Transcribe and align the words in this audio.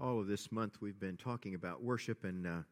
all 0.00 0.18
of 0.18 0.26
this 0.26 0.50
month 0.50 0.80
we've 0.80 0.98
been 0.98 1.16
talking 1.16 1.54
about 1.54 1.82
worship 1.82 2.24
and 2.24 2.46
uh, 2.46 2.62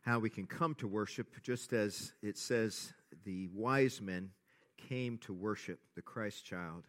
how 0.00 0.18
we 0.18 0.28
can 0.28 0.44
come 0.44 0.74
to 0.74 0.88
worship, 0.88 1.28
just 1.42 1.72
as 1.72 2.12
it 2.20 2.36
says 2.36 2.92
the 3.24 3.48
wise 3.54 4.00
men 4.00 4.30
came 4.88 5.16
to 5.18 5.32
worship 5.32 5.78
the 5.94 6.02
Christ 6.02 6.44
child. 6.44 6.84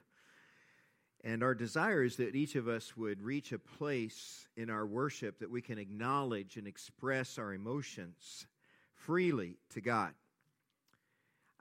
And 1.24 1.44
our 1.44 1.54
desire 1.54 2.04
is 2.04 2.16
that 2.18 2.36
each 2.36 2.56
of 2.56 2.68
us 2.68 2.98
would 2.98 3.21
reach 3.21 3.52
a 3.52 3.60
place 3.60 4.48
in 4.58 4.70
our 4.70 4.86
worship 4.86 5.40
that 5.40 5.51
we 5.51 5.62
can 5.62 5.78
acknowledge 5.78 6.58
and 6.58 6.67
express 6.67 7.38
our 7.38 7.54
emotions 7.54 8.47
freely 8.96 9.58
to 9.72 9.81
God. 9.81 10.13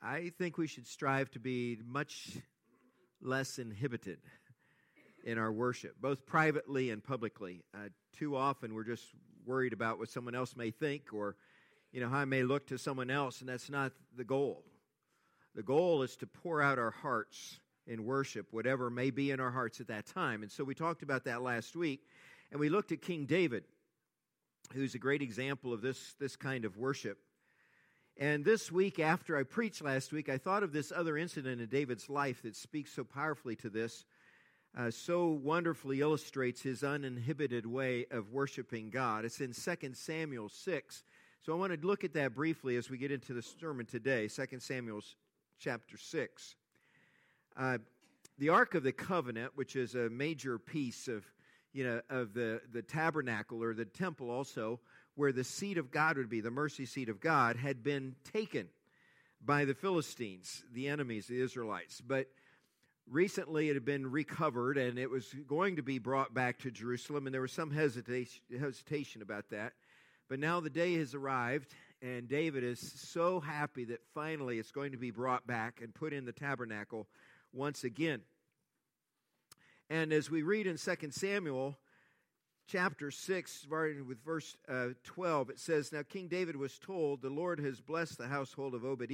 I 0.02 0.32
think 0.38 0.56
we 0.56 0.66
should 0.66 0.86
strive 0.86 1.30
to 1.32 1.38
be 1.38 1.78
much 1.86 2.38
less 3.20 3.58
inhibited 3.58 4.18
in 5.24 5.38
our 5.38 5.50
worship, 5.50 5.96
both 6.00 6.26
privately 6.26 6.90
and 6.90 7.02
publicly. 7.02 7.64
Uh, 7.74 7.88
too 8.16 8.36
often 8.36 8.74
we're 8.74 8.84
just 8.84 9.06
worried 9.46 9.72
about 9.72 9.98
what 9.98 10.10
someone 10.10 10.34
else 10.34 10.54
may 10.54 10.70
think 10.70 11.12
or, 11.12 11.34
you 11.92 12.00
know, 12.00 12.08
how 12.08 12.18
I 12.18 12.24
may 12.26 12.42
look 12.42 12.66
to 12.68 12.78
someone 12.78 13.10
else, 13.10 13.40
and 13.40 13.48
that's 13.48 13.70
not 13.70 13.92
the 14.16 14.24
goal. 14.24 14.62
The 15.54 15.62
goal 15.62 16.02
is 16.02 16.16
to 16.16 16.26
pour 16.26 16.60
out 16.60 16.78
our 16.78 16.90
hearts 16.90 17.58
in 17.86 18.04
worship, 18.04 18.48
whatever 18.50 18.90
may 18.90 19.10
be 19.10 19.30
in 19.30 19.40
our 19.40 19.50
hearts 19.50 19.80
at 19.80 19.88
that 19.88 20.06
time. 20.06 20.42
And 20.42 20.52
so 20.52 20.62
we 20.64 20.74
talked 20.74 21.02
about 21.02 21.24
that 21.24 21.42
last 21.42 21.74
week, 21.74 22.00
and 22.50 22.60
we 22.60 22.68
looked 22.68 22.92
at 22.92 23.02
King 23.02 23.24
David, 23.24 23.64
who's 24.72 24.94
a 24.94 24.98
great 24.98 25.22
example 25.22 25.72
of 25.72 25.80
this, 25.80 26.14
this 26.18 26.36
kind 26.36 26.64
of 26.64 26.76
worship. 26.76 27.18
And 28.16 28.44
this 28.44 28.70
week, 28.70 29.00
after 29.00 29.36
I 29.36 29.42
preached 29.42 29.82
last 29.82 30.12
week, 30.12 30.28
I 30.28 30.38
thought 30.38 30.62
of 30.62 30.72
this 30.72 30.92
other 30.94 31.16
incident 31.16 31.60
in 31.60 31.66
David's 31.68 32.08
life 32.08 32.42
that 32.42 32.56
speaks 32.56 32.92
so 32.92 33.04
powerfully 33.04 33.56
to 33.56 33.70
this 33.70 34.04
uh, 34.76 34.90
so 34.90 35.28
wonderfully 35.28 36.00
illustrates 36.00 36.60
his 36.60 36.82
uninhibited 36.82 37.64
way 37.64 38.06
of 38.10 38.32
worshiping 38.32 38.90
God. 38.90 39.24
It's 39.24 39.40
in 39.40 39.52
2 39.52 39.94
Samuel 39.94 40.48
6. 40.48 41.04
So 41.42 41.52
I 41.52 41.56
want 41.56 41.80
to 41.80 41.86
look 41.86 42.02
at 42.02 42.14
that 42.14 42.34
briefly 42.34 42.76
as 42.76 42.90
we 42.90 42.98
get 42.98 43.12
into 43.12 43.34
the 43.34 43.42
sermon 43.42 43.86
today, 43.86 44.28
2 44.28 44.46
Samuel 44.58 45.02
chapter 45.58 45.96
6. 45.96 46.56
Uh, 47.56 47.78
the 48.38 48.48
Ark 48.48 48.74
of 48.74 48.82
the 48.82 48.92
Covenant, 48.92 49.52
which 49.54 49.76
is 49.76 49.94
a 49.94 50.10
major 50.10 50.58
piece 50.58 51.06
of, 51.06 51.24
you 51.72 51.84
know, 51.84 52.00
of 52.10 52.34
the, 52.34 52.60
the 52.72 52.82
tabernacle 52.82 53.62
or 53.62 53.74
the 53.74 53.84
temple 53.84 54.30
also, 54.30 54.80
where 55.14 55.30
the 55.30 55.44
seat 55.44 55.78
of 55.78 55.92
God 55.92 56.16
would 56.16 56.28
be, 56.28 56.40
the 56.40 56.50
mercy 56.50 56.86
seat 56.86 57.08
of 57.08 57.20
God, 57.20 57.54
had 57.54 57.84
been 57.84 58.16
taken 58.32 58.68
by 59.44 59.64
the 59.64 59.74
Philistines, 59.74 60.64
the 60.72 60.88
enemies, 60.88 61.28
the 61.28 61.40
Israelites. 61.40 62.00
But 62.00 62.26
recently 63.10 63.68
it 63.68 63.74
had 63.74 63.84
been 63.84 64.10
recovered 64.10 64.78
and 64.78 64.98
it 64.98 65.10
was 65.10 65.34
going 65.46 65.76
to 65.76 65.82
be 65.82 65.98
brought 65.98 66.34
back 66.34 66.58
to 66.60 66.70
Jerusalem, 66.70 67.26
and 67.26 67.34
there 67.34 67.40
was 67.40 67.52
some 67.52 67.70
hesitation, 67.70 69.22
about 69.22 69.50
that. 69.50 69.72
But 70.28 70.38
now 70.38 70.60
the 70.60 70.70
day 70.70 70.94
has 70.94 71.14
arrived, 71.14 71.74
and 72.00 72.28
David 72.28 72.64
is 72.64 72.80
so 72.80 73.40
happy 73.40 73.84
that 73.84 74.00
finally 74.14 74.58
it's 74.58 74.72
going 74.72 74.92
to 74.92 74.98
be 74.98 75.10
brought 75.10 75.46
back 75.46 75.80
and 75.82 75.94
put 75.94 76.12
in 76.12 76.24
the 76.24 76.32
tabernacle 76.32 77.06
once 77.52 77.84
again. 77.84 78.22
And 79.90 80.12
as 80.12 80.30
we 80.30 80.42
read 80.42 80.66
in 80.66 80.78
2 80.78 80.94
Samuel 81.10 81.76
chapter 82.66 83.10
6, 83.10 83.52
starting 83.52 84.08
with 84.08 84.24
verse 84.24 84.56
uh, 84.66 84.88
12, 85.04 85.50
it 85.50 85.60
says, 85.60 85.92
Now 85.92 86.02
King 86.02 86.28
David 86.28 86.56
was 86.56 86.78
told, 86.78 87.20
The 87.20 87.28
Lord 87.28 87.60
has 87.60 87.80
blessed 87.80 88.16
the 88.16 88.28
household 88.28 88.74
of 88.74 88.84
Obed 88.84 89.12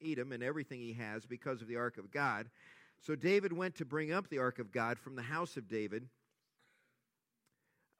Edom 0.00 0.32
and 0.32 0.42
everything 0.42 0.80
he 0.80 0.92
has 0.92 1.26
because 1.26 1.60
of 1.60 1.66
the 1.66 1.76
ark 1.76 1.98
of 1.98 2.12
God. 2.12 2.48
So 3.02 3.16
David 3.16 3.52
went 3.52 3.74
to 3.76 3.84
bring 3.84 4.12
up 4.12 4.28
the 4.28 4.38
ark 4.38 4.60
of 4.60 4.70
God 4.70 4.96
from 4.96 5.16
the 5.16 5.22
house 5.22 5.56
of 5.56 5.68
David, 5.68 6.08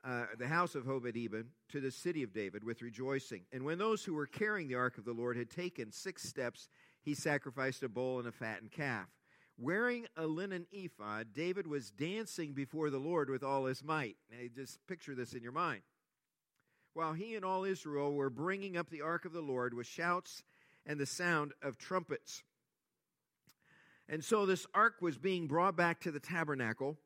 uh, 0.05 0.27
the 0.39 0.47
house 0.47 0.77
of 0.77 0.89
Obed 0.89 1.47
to 1.71 1.81
the 1.81 1.91
city 1.91 2.23
of 2.23 2.33
David 2.33 2.63
with 2.63 2.83
rejoicing. 2.83 3.43
And 3.53 3.65
when 3.65 3.79
those 3.79 4.05
who 4.05 4.15
were 4.15 4.27
carrying 4.27 4.69
the 4.69 4.77
ark 4.77 4.99
of 4.99 5.05
the 5.05 5.13
Lord 5.13 5.37
had 5.37 5.51
taken 5.51 5.91
six 5.91 6.23
steps, 6.23 6.69
he 7.03 7.15
sacrificed 7.15 7.83
a 7.83 7.89
bull 7.89 8.21
and 8.21 8.29
a 8.29 8.33
fattened 8.33 8.71
calf. 8.71 9.09
Wearing 9.59 10.07
a 10.17 10.27
linen 10.27 10.67
ephod, 10.73 11.33
David 11.33 11.67
was 11.67 11.91
dancing 11.91 12.53
before 12.53 12.89
the 12.89 12.99
Lord 12.99 13.29
with 13.29 13.43
all 13.43 13.67
his 13.67 13.83
might. 13.83 14.17
Now, 14.31 14.39
just 14.55 14.79
picture 14.87 15.17
this 15.17 15.35
in 15.35 15.43
your 15.43 15.53
mind. 15.53 15.83
While 16.95 17.13
he 17.13 17.35
and 17.35 17.45
all 17.45 17.65
Israel 17.65 18.13
were 18.13 18.31
bringing 18.31 18.77
up 18.77 18.89
the 18.89 19.03
ark 19.03 19.25
of 19.25 19.33
the 19.33 19.41
Lord 19.41 19.75
with 19.75 19.87
shouts 19.87 20.45
and 20.87 20.99
the 20.99 21.07
sound 21.07 21.53
of 21.61 21.77
trumpets. 21.77 22.45
And 24.13 24.23
so 24.23 24.45
this 24.45 24.67
ark 24.75 24.97
was 25.01 25.17
being 25.17 25.47
brought 25.47 25.75
back 25.75 26.01
to 26.03 26.11
the 26.11 26.21
tabernacle, 26.21 26.99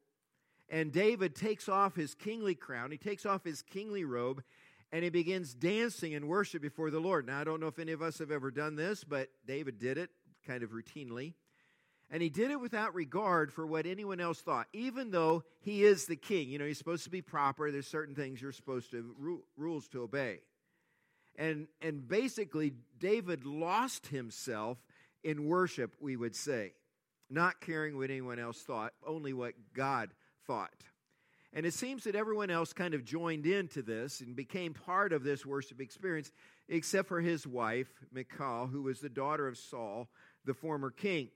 and 0.68 0.90
David 0.90 1.36
takes 1.36 1.68
off 1.68 1.94
his 1.94 2.16
kingly 2.16 2.56
crown, 2.56 2.90
he 2.90 2.98
takes 2.98 3.24
off 3.24 3.44
his 3.44 3.62
kingly 3.62 4.04
robe, 4.04 4.42
and 4.90 5.04
he 5.04 5.10
begins 5.10 5.54
dancing 5.54 6.16
and 6.16 6.26
worship 6.26 6.60
before 6.60 6.90
the 6.90 6.98
Lord. 6.98 7.24
Now, 7.24 7.40
I 7.40 7.44
don't 7.44 7.60
know 7.60 7.68
if 7.68 7.78
any 7.78 7.92
of 7.92 8.02
us 8.02 8.18
have 8.18 8.32
ever 8.32 8.50
done 8.50 8.74
this, 8.74 9.04
but 9.04 9.28
David 9.46 9.78
did 9.78 9.98
it 9.98 10.10
kind 10.44 10.64
of 10.64 10.70
routinely. 10.70 11.34
And 12.10 12.22
he 12.22 12.28
did 12.28 12.50
it 12.50 12.60
without 12.60 12.92
regard 12.92 13.52
for 13.52 13.64
what 13.64 13.86
anyone 13.86 14.20
else 14.20 14.40
thought, 14.40 14.66
even 14.72 15.12
though 15.12 15.44
he 15.60 15.84
is 15.84 16.06
the 16.06 16.16
king. 16.16 16.48
You 16.48 16.58
know, 16.58 16.64
he's 16.64 16.78
supposed 16.78 17.04
to 17.04 17.10
be 17.10 17.22
proper. 17.22 17.70
There's 17.70 17.86
certain 17.86 18.16
things 18.16 18.42
you're 18.42 18.50
supposed 18.50 18.90
to, 18.90 19.40
rules 19.56 19.86
to 19.88 20.02
obey. 20.02 20.40
And, 21.36 21.68
and 21.80 22.08
basically, 22.08 22.72
David 22.98 23.44
lost 23.44 24.08
himself 24.08 24.78
in 25.22 25.46
worship, 25.46 25.94
we 26.00 26.16
would 26.16 26.34
say 26.34 26.72
not 27.28 27.60
caring 27.60 27.96
what 27.96 28.10
anyone 28.10 28.38
else 28.38 28.62
thought, 28.62 28.92
only 29.06 29.32
what 29.32 29.54
God 29.74 30.10
thought. 30.46 30.84
And 31.52 31.64
it 31.64 31.72
seems 31.74 32.04
that 32.04 32.14
everyone 32.14 32.50
else 32.50 32.72
kind 32.72 32.92
of 32.92 33.04
joined 33.04 33.46
into 33.46 33.82
this 33.82 34.20
and 34.20 34.36
became 34.36 34.74
part 34.74 35.12
of 35.12 35.24
this 35.24 35.46
worship 35.46 35.80
experience, 35.80 36.30
except 36.68 37.08
for 37.08 37.20
his 37.20 37.46
wife, 37.46 37.88
Michal, 38.12 38.66
who 38.66 38.82
was 38.82 39.00
the 39.00 39.08
daughter 39.08 39.48
of 39.48 39.56
Saul, 39.56 40.08
the 40.44 40.54
former 40.54 40.90
king. 40.90 41.30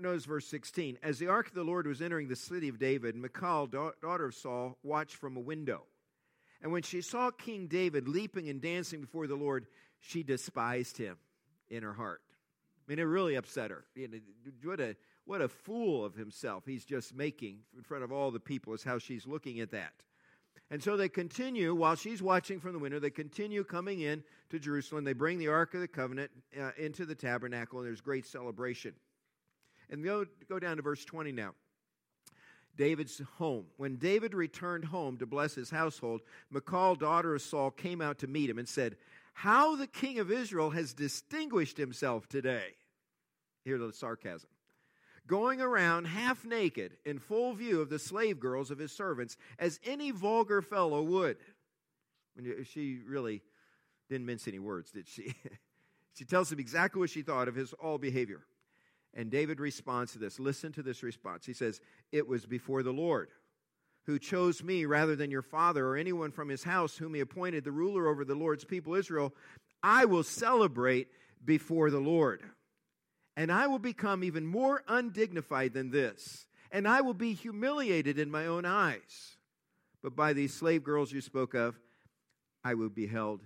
Notice 0.00 0.24
verse 0.26 0.46
16. 0.46 0.98
As 1.02 1.18
the 1.18 1.28
ark 1.28 1.48
of 1.48 1.54
the 1.54 1.64
Lord 1.64 1.86
was 1.86 2.02
entering 2.02 2.28
the 2.28 2.36
city 2.36 2.68
of 2.68 2.78
David, 2.78 3.16
Michal, 3.16 3.66
daughter 3.66 4.24
of 4.26 4.34
Saul, 4.34 4.76
watched 4.82 5.16
from 5.16 5.36
a 5.36 5.40
window. 5.40 5.82
And 6.62 6.72
when 6.72 6.82
she 6.82 7.00
saw 7.00 7.30
King 7.30 7.66
David 7.66 8.08
leaping 8.08 8.48
and 8.48 8.60
dancing 8.60 9.00
before 9.00 9.26
the 9.26 9.36
Lord, 9.36 9.66
she 10.00 10.22
despised 10.22 10.98
him 10.98 11.16
in 11.68 11.82
her 11.82 11.92
heart. 11.92 12.20
I 12.88 12.92
mean, 12.92 12.98
it 13.00 13.02
really 13.02 13.34
upset 13.34 13.70
her. 13.70 13.84
What 14.62 14.80
a, 14.80 14.96
what 15.26 15.42
a 15.42 15.48
fool 15.48 16.06
of 16.06 16.14
himself 16.14 16.64
he's 16.64 16.86
just 16.86 17.14
making 17.14 17.58
in 17.76 17.82
front 17.82 18.02
of 18.02 18.10
all 18.10 18.30
the 18.30 18.40
people, 18.40 18.72
is 18.72 18.82
how 18.82 18.98
she's 18.98 19.26
looking 19.26 19.60
at 19.60 19.70
that. 19.72 19.92
And 20.70 20.82
so 20.82 20.96
they 20.96 21.08
continue, 21.08 21.74
while 21.74 21.96
she's 21.96 22.22
watching 22.22 22.60
from 22.60 22.72
the 22.72 22.78
window, 22.78 22.98
they 22.98 23.10
continue 23.10 23.62
coming 23.62 24.00
in 24.00 24.22
to 24.50 24.58
Jerusalem. 24.58 25.04
They 25.04 25.12
bring 25.12 25.38
the 25.38 25.48
Ark 25.48 25.74
of 25.74 25.80
the 25.80 25.88
Covenant 25.88 26.30
uh, 26.58 26.70
into 26.78 27.04
the 27.04 27.14
tabernacle, 27.14 27.78
and 27.78 27.86
there's 27.86 28.00
great 28.00 28.26
celebration. 28.26 28.94
And 29.90 30.02
go, 30.02 30.26
go 30.48 30.58
down 30.58 30.76
to 30.76 30.82
verse 30.82 31.04
20 31.04 31.32
now. 31.32 31.52
David's 32.76 33.20
home. 33.36 33.66
When 33.76 33.96
David 33.96 34.34
returned 34.34 34.84
home 34.84 35.18
to 35.18 35.26
bless 35.26 35.54
his 35.54 35.70
household, 35.70 36.20
Michal, 36.50 36.94
daughter 36.94 37.34
of 37.34 37.42
Saul, 37.42 37.70
came 37.70 38.00
out 38.00 38.18
to 38.18 38.26
meet 38.26 38.48
him 38.48 38.58
and 38.58 38.68
said, 38.68 38.96
How 39.34 39.76
the 39.76 39.86
king 39.86 40.18
of 40.20 40.30
Israel 40.30 40.70
has 40.70 40.94
distinguished 40.94 41.76
himself 41.76 42.28
today. 42.28 42.76
Hear 43.64 43.78
the 43.78 43.92
sarcasm. 43.92 44.48
Going 45.26 45.60
around 45.60 46.06
half 46.06 46.44
naked 46.44 46.96
in 47.04 47.18
full 47.18 47.52
view 47.52 47.80
of 47.80 47.90
the 47.90 47.98
slave 47.98 48.40
girls 48.40 48.70
of 48.70 48.78
his 48.78 48.92
servants, 48.92 49.36
as 49.58 49.78
any 49.84 50.10
vulgar 50.10 50.62
fellow 50.62 51.02
would. 51.02 51.36
She 52.64 53.00
really 53.06 53.42
didn't 54.08 54.26
mince 54.26 54.48
any 54.48 54.58
words, 54.58 54.90
did 54.90 55.06
she? 55.06 55.34
she 56.14 56.24
tells 56.24 56.50
him 56.50 56.58
exactly 56.58 57.00
what 57.00 57.10
she 57.10 57.22
thought 57.22 57.48
of 57.48 57.54
his 57.54 57.74
all 57.74 57.98
behavior. 57.98 58.40
And 59.12 59.30
David 59.30 59.60
responds 59.60 60.12
to 60.12 60.18
this. 60.18 60.38
Listen 60.38 60.72
to 60.72 60.82
this 60.82 61.02
response. 61.02 61.44
He 61.44 61.52
says, 61.52 61.80
It 62.12 62.26
was 62.26 62.46
before 62.46 62.82
the 62.82 62.92
Lord 62.92 63.28
who 64.08 64.18
chose 64.18 64.62
me 64.62 64.86
rather 64.86 65.14
than 65.14 65.30
your 65.30 65.42
father 65.42 65.86
or 65.86 65.94
anyone 65.94 66.30
from 66.30 66.48
his 66.48 66.64
house 66.64 66.96
whom 66.96 67.12
he 67.12 67.20
appointed 67.20 67.62
the 67.62 67.70
ruler 67.70 68.08
over 68.08 68.24
the 68.24 68.34
Lord's 68.34 68.64
people 68.64 68.94
Israel. 68.94 69.34
I 69.82 70.06
will 70.06 70.22
celebrate 70.22 71.08
before 71.44 71.90
the 71.90 72.00
Lord 72.00 72.42
and 73.38 73.52
I 73.52 73.68
will 73.68 73.78
become 73.78 74.24
even 74.24 74.44
more 74.44 74.82
undignified 74.88 75.72
than 75.72 75.92
this, 75.92 76.48
and 76.72 76.88
I 76.88 77.02
will 77.02 77.14
be 77.14 77.34
humiliated 77.34 78.18
in 78.18 78.32
my 78.32 78.46
own 78.46 78.64
eyes. 78.64 79.36
But 80.02 80.16
by 80.16 80.32
these 80.32 80.52
slave 80.52 80.82
girls 80.82 81.12
you 81.12 81.20
spoke 81.20 81.54
of, 81.54 81.78
I 82.64 82.74
will 82.74 82.88
be 82.88 83.06
held 83.06 83.42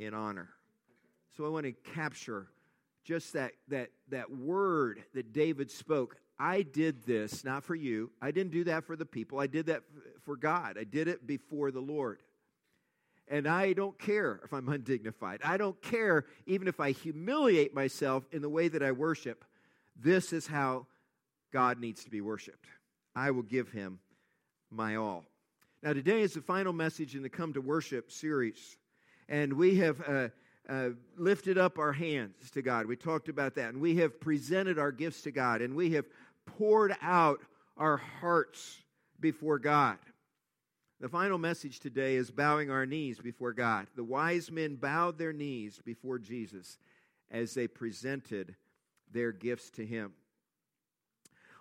in 0.00 0.12
honor. 0.12 0.48
So 1.36 1.46
I 1.46 1.50
want 1.50 1.66
to 1.66 1.72
capture 1.72 2.48
just 3.04 3.32
that, 3.34 3.52
that, 3.68 3.90
that 4.08 4.28
word 4.28 5.04
that 5.14 5.32
David 5.32 5.70
spoke. 5.70 6.16
I 6.36 6.62
did 6.62 7.04
this 7.04 7.44
not 7.44 7.62
for 7.62 7.76
you. 7.76 8.10
I 8.20 8.32
didn't 8.32 8.50
do 8.50 8.64
that 8.64 8.84
for 8.84 8.96
the 8.96 9.06
people. 9.06 9.38
I 9.38 9.46
did 9.46 9.66
that 9.66 9.84
for 10.24 10.36
God. 10.36 10.76
I 10.76 10.84
did 10.84 11.06
it 11.06 11.28
before 11.28 11.70
the 11.70 11.80
Lord. 11.80 12.22
And 13.30 13.46
I 13.46 13.72
don't 13.74 13.98
care 13.98 14.40
if 14.44 14.52
I'm 14.52 14.68
undignified. 14.68 15.40
I 15.44 15.56
don't 15.56 15.80
care 15.82 16.24
even 16.46 16.66
if 16.66 16.80
I 16.80 16.92
humiliate 16.92 17.74
myself 17.74 18.24
in 18.32 18.42
the 18.42 18.48
way 18.48 18.68
that 18.68 18.82
I 18.82 18.92
worship. 18.92 19.44
This 19.96 20.32
is 20.32 20.46
how 20.46 20.86
God 21.52 21.78
needs 21.78 22.04
to 22.04 22.10
be 22.10 22.20
worshiped. 22.20 22.66
I 23.14 23.30
will 23.30 23.42
give 23.42 23.70
him 23.70 23.98
my 24.70 24.96
all. 24.96 25.24
Now, 25.82 25.92
today 25.92 26.22
is 26.22 26.34
the 26.34 26.40
final 26.40 26.72
message 26.72 27.14
in 27.14 27.22
the 27.22 27.28
Come 27.28 27.52
to 27.52 27.60
Worship 27.60 28.10
series. 28.10 28.78
And 29.28 29.52
we 29.52 29.76
have 29.76 30.00
uh, 30.08 30.28
uh, 30.68 30.90
lifted 31.16 31.58
up 31.58 31.78
our 31.78 31.92
hands 31.92 32.50
to 32.52 32.62
God. 32.62 32.86
We 32.86 32.96
talked 32.96 33.28
about 33.28 33.54
that. 33.56 33.70
And 33.70 33.80
we 33.80 33.96
have 33.96 34.20
presented 34.20 34.78
our 34.78 34.90
gifts 34.90 35.22
to 35.22 35.30
God. 35.30 35.62
And 35.62 35.74
we 35.74 35.92
have 35.92 36.06
poured 36.46 36.96
out 37.02 37.40
our 37.76 37.96
hearts 37.96 38.82
before 39.20 39.58
God. 39.58 39.98
The 41.00 41.08
final 41.08 41.38
message 41.38 41.78
today 41.78 42.16
is 42.16 42.32
bowing 42.32 42.72
our 42.72 42.84
knees 42.84 43.20
before 43.20 43.52
God. 43.52 43.86
The 43.94 44.02
wise 44.02 44.50
men 44.50 44.74
bowed 44.74 45.16
their 45.16 45.32
knees 45.32 45.80
before 45.84 46.18
Jesus 46.18 46.76
as 47.30 47.54
they 47.54 47.68
presented 47.68 48.56
their 49.12 49.30
gifts 49.30 49.70
to 49.70 49.86
Him. 49.86 50.12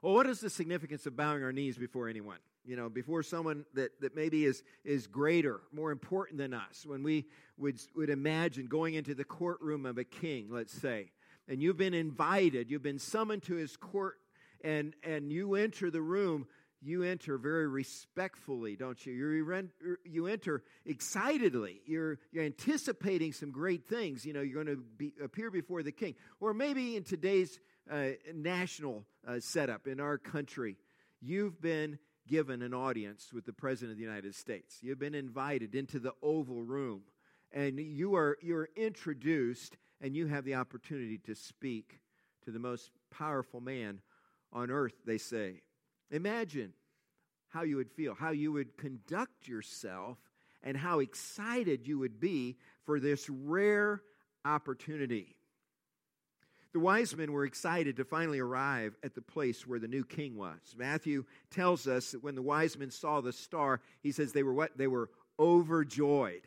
Well, 0.01 0.15
what 0.15 0.25
is 0.25 0.39
the 0.39 0.49
significance 0.49 1.05
of 1.05 1.15
bowing 1.15 1.43
our 1.43 1.51
knees 1.51 1.77
before 1.77 2.09
anyone? 2.09 2.39
You 2.65 2.77
know, 2.77 2.89
before 2.89 3.21
someone 3.21 3.63
that, 3.75 4.01
that 4.01 4.15
maybe 4.15 4.43
is, 4.43 4.63
is 4.83 5.05
greater, 5.05 5.61
more 5.71 5.91
important 5.91 6.39
than 6.39 6.55
us. 6.55 6.83
When 6.83 7.03
we 7.03 7.25
would, 7.57 7.79
would 7.95 8.09
imagine 8.09 8.65
going 8.65 8.95
into 8.95 9.13
the 9.13 9.23
courtroom 9.23 9.85
of 9.85 9.99
a 9.99 10.03
king, 10.03 10.47
let's 10.49 10.73
say, 10.73 11.11
and 11.47 11.61
you've 11.61 11.77
been 11.77 11.93
invited, 11.93 12.71
you've 12.71 12.83
been 12.83 12.99
summoned 12.99 13.43
to 13.43 13.55
his 13.55 13.77
court, 13.77 14.17
and, 14.63 14.95
and 15.03 15.31
you 15.31 15.53
enter 15.53 15.91
the 15.91 16.01
room 16.01 16.47
you 16.81 17.03
enter 17.03 17.37
very 17.37 17.67
respectfully, 17.67 18.75
don't 18.75 19.03
you? 19.05 19.13
you 19.13 19.69
you 20.05 20.27
enter 20.27 20.63
excitedly. 20.85 21.81
You're, 21.85 22.19
you're 22.31 22.43
anticipating 22.43 23.33
some 23.33 23.51
great 23.51 23.87
things. 23.87 24.25
You 24.25 24.33
know, 24.33 24.41
you're 24.41 24.63
going 24.63 24.75
to 24.75 24.83
be, 24.97 25.13
appear 25.23 25.49
before 25.49 25.83
the 25.83 25.91
king. 25.91 26.15
Or 26.39 26.53
maybe 26.53 26.95
in 26.95 27.03
today's 27.03 27.59
uh, 27.91 28.09
national 28.33 29.05
uh, 29.27 29.39
setup 29.39 29.87
in 29.87 29.99
our 29.99 30.17
country, 30.17 30.77
you've 31.19 31.59
been 31.61 31.97
given 32.27 32.61
an 32.61 32.73
audience 32.73 33.31
with 33.33 33.45
the 33.45 33.53
President 33.53 33.93
of 33.93 33.97
the 33.97 34.03
United 34.03 34.35
States. 34.35 34.77
You've 34.81 34.99
been 34.99 35.15
invited 35.15 35.73
into 35.73 35.99
the 35.99 36.13
Oval 36.21 36.61
Room, 36.61 37.01
and 37.51 37.79
you 37.79 38.15
are 38.15 38.37
you're 38.41 38.69
introduced, 38.75 39.77
and 40.01 40.15
you 40.15 40.27
have 40.27 40.43
the 40.43 40.55
opportunity 40.55 41.17
to 41.19 41.33
speak 41.33 41.99
to 42.43 42.51
the 42.51 42.59
most 42.59 42.91
powerful 43.09 43.61
man 43.61 44.01
on 44.51 44.69
earth, 44.69 44.93
they 45.05 45.17
say. 45.17 45.61
Imagine 46.11 46.73
how 47.49 47.63
you 47.63 47.77
would 47.77 47.91
feel, 47.91 48.15
how 48.15 48.31
you 48.31 48.51
would 48.51 48.77
conduct 48.77 49.47
yourself, 49.47 50.17
and 50.63 50.75
how 50.75 50.99
excited 50.99 51.87
you 51.87 51.99
would 51.99 52.19
be 52.19 52.57
for 52.85 52.99
this 52.99 53.29
rare 53.29 54.01
opportunity. 54.43 55.35
The 56.73 56.79
wise 56.79 57.15
men 57.15 57.31
were 57.31 57.45
excited 57.45 57.97
to 57.97 58.05
finally 58.05 58.39
arrive 58.39 58.95
at 59.03 59.15
the 59.15 59.21
place 59.21 59.65
where 59.65 59.79
the 59.79 59.87
new 59.87 60.03
king 60.03 60.35
was. 60.35 60.59
Matthew 60.77 61.25
tells 61.49 61.87
us 61.87 62.11
that 62.11 62.23
when 62.23 62.35
the 62.35 62.41
wise 62.41 62.77
men 62.77 62.91
saw 62.91 63.21
the 63.21 63.33
star, 63.33 63.81
he 64.03 64.11
says 64.11 64.31
they 64.31 64.43
were 64.43 64.53
what? 64.53 64.77
They 64.77 64.87
were 64.87 65.09
overjoyed. 65.39 66.41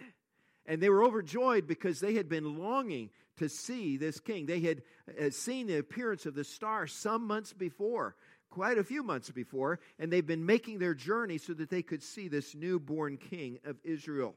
And 0.67 0.81
they 0.81 0.89
were 0.89 1.03
overjoyed 1.03 1.67
because 1.67 2.01
they 2.01 2.15
had 2.15 2.29
been 2.29 2.59
longing 2.59 3.11
to 3.39 3.49
see 3.49 3.97
this 3.97 4.21
king. 4.21 4.47
They 4.47 4.61
had 4.61 4.83
uh, 5.19 5.31
seen 5.31 5.67
the 5.67 5.79
appearance 5.79 6.27
of 6.27 6.35
the 6.35 6.45
star 6.45 6.87
some 6.87 7.27
months 7.27 7.53
before 7.53 8.15
quite 8.51 8.79
a 8.79 8.85
few 8.85 9.03
months 9.03 9.31
before, 9.31 9.81
and 9.99 10.13
they've 10.13 10.27
been 10.27 10.45
making 10.45 10.79
their 10.79 10.95
journey 10.95 11.39
so 11.39 11.55
that 11.55 11.71
they 11.71 11.83
could 11.83 12.03
see 12.03 12.29
this 12.29 12.55
newborn 12.55 13.17
king 13.17 13.59
of 13.65 13.77
Israel. 13.85 14.35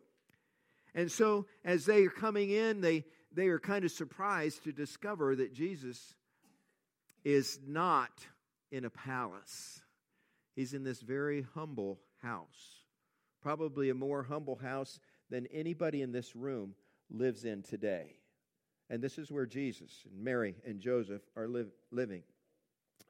And 0.96 1.12
so, 1.12 1.48
as 1.66 1.86
they 1.86 2.04
are 2.04 2.10
coming 2.10 2.52
in, 2.52 2.82
they, 2.82 3.06
they 3.34 3.48
are 3.48 3.60
kind 3.60 3.84
of 3.84 3.92
surprised 3.92 4.64
to 4.64 4.72
discover 4.72 5.36
that 5.36 5.54
Jesus 5.54 6.14
is 7.24 7.60
not 7.66 8.12
in 8.72 8.86
a 8.86 8.90
palace. 8.90 9.82
He's 10.56 10.74
in 10.74 10.84
this 10.84 11.02
very 11.02 11.46
humble 11.56 12.00
house, 12.22 12.86
probably 13.42 13.90
a 13.90 13.96
more 13.96 14.24
humble 14.24 14.56
house 14.56 15.00
than 15.30 15.48
anybody 15.48 16.02
in 16.02 16.12
this 16.12 16.36
room 16.36 16.76
lives 17.10 17.44
in 17.44 17.64
today. 17.64 18.18
And 18.90 19.02
this 19.02 19.18
is 19.18 19.32
where 19.32 19.48
Jesus 19.48 19.92
and 20.12 20.24
Mary 20.24 20.56
and 20.66 20.80
Joseph 20.80 21.24
are 21.36 21.50
living. 21.92 22.24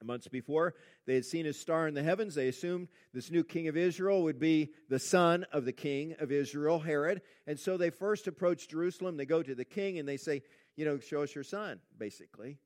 Months 0.03 0.27
before, 0.27 0.75
they 1.05 1.15
had 1.15 1.25
seen 1.25 1.45
a 1.45 1.53
star 1.53 1.87
in 1.87 1.93
the 1.93 2.03
heavens. 2.03 2.35
They 2.35 2.47
assumed 2.47 2.89
this 3.13 3.31
new 3.31 3.43
king 3.43 3.67
of 3.67 3.77
Israel 3.77 4.23
would 4.23 4.39
be 4.39 4.73
the 4.89 4.99
son 4.99 5.45
of 5.51 5.65
the 5.65 5.71
king 5.71 6.15
of 6.19 6.31
Israel, 6.31 6.79
Herod. 6.79 7.21
And 7.47 7.59
so 7.59 7.77
they 7.77 7.89
first 7.89 8.27
approach 8.27 8.67
Jerusalem. 8.67 9.17
They 9.17 9.25
go 9.25 9.41
to 9.41 9.55
the 9.55 9.65
king 9.65 9.99
and 9.99 10.07
they 10.07 10.17
say, 10.17 10.43
You 10.75 10.85
know, 10.85 10.99
show 10.99 11.23
us 11.23 11.33
your 11.33 11.43
son, 11.43 11.79
basically. 11.97 12.57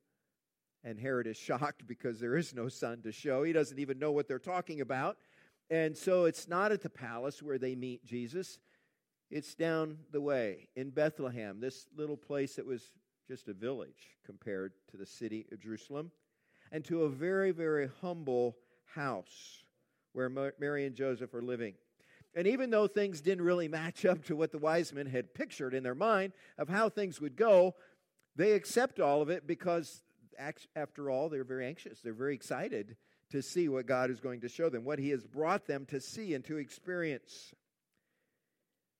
And 0.84 0.98
Herod 0.98 1.26
is 1.26 1.36
shocked 1.38 1.86
because 1.86 2.20
there 2.20 2.36
is 2.36 2.54
no 2.54 2.68
son 2.68 3.02
to 3.02 3.12
show. 3.12 3.42
He 3.42 3.52
doesn't 3.52 3.78
even 3.78 3.98
know 3.98 4.12
what 4.12 4.26
they're 4.26 4.38
talking 4.38 4.80
about. 4.80 5.16
And 5.70 5.96
so 5.96 6.24
it's 6.24 6.48
not 6.48 6.72
at 6.72 6.82
the 6.82 6.90
palace 6.90 7.42
where 7.42 7.58
they 7.58 7.74
meet 7.74 8.04
Jesus, 8.04 8.58
it's 9.30 9.54
down 9.54 9.98
the 10.10 10.20
way 10.20 10.68
in 10.74 10.88
Bethlehem, 10.88 11.60
this 11.60 11.86
little 11.94 12.16
place 12.16 12.56
that 12.56 12.64
was 12.64 12.90
just 13.28 13.48
a 13.48 13.52
village 13.52 14.16
compared 14.24 14.72
to 14.90 14.96
the 14.96 15.04
city 15.04 15.46
of 15.52 15.60
Jerusalem 15.60 16.10
and 16.72 16.84
to 16.84 17.04
a 17.04 17.08
very, 17.08 17.50
very 17.50 17.88
humble 18.00 18.56
house 18.94 19.64
where 20.12 20.28
Mary 20.58 20.86
and 20.86 20.94
Joseph 20.94 21.34
are 21.34 21.42
living. 21.42 21.74
And 22.34 22.46
even 22.46 22.70
though 22.70 22.86
things 22.86 23.20
didn't 23.20 23.44
really 23.44 23.68
match 23.68 24.04
up 24.04 24.24
to 24.26 24.36
what 24.36 24.52
the 24.52 24.58
wise 24.58 24.92
men 24.92 25.06
had 25.06 25.34
pictured 25.34 25.74
in 25.74 25.82
their 25.82 25.94
mind 25.94 26.32
of 26.58 26.68
how 26.68 26.88
things 26.88 27.20
would 27.20 27.36
go, 27.36 27.74
they 28.36 28.52
accept 28.52 29.00
all 29.00 29.22
of 29.22 29.30
it 29.30 29.46
because, 29.46 30.02
after 30.76 31.10
all, 31.10 31.28
they're 31.28 31.44
very 31.44 31.66
anxious. 31.66 32.00
They're 32.00 32.12
very 32.12 32.34
excited 32.34 32.96
to 33.30 33.42
see 33.42 33.68
what 33.68 33.86
God 33.86 34.10
is 34.10 34.20
going 34.20 34.40
to 34.42 34.48
show 34.48 34.68
them, 34.68 34.84
what 34.84 34.98
He 34.98 35.10
has 35.10 35.26
brought 35.26 35.66
them 35.66 35.84
to 35.86 36.00
see 36.00 36.34
and 36.34 36.44
to 36.44 36.58
experience. 36.58 37.54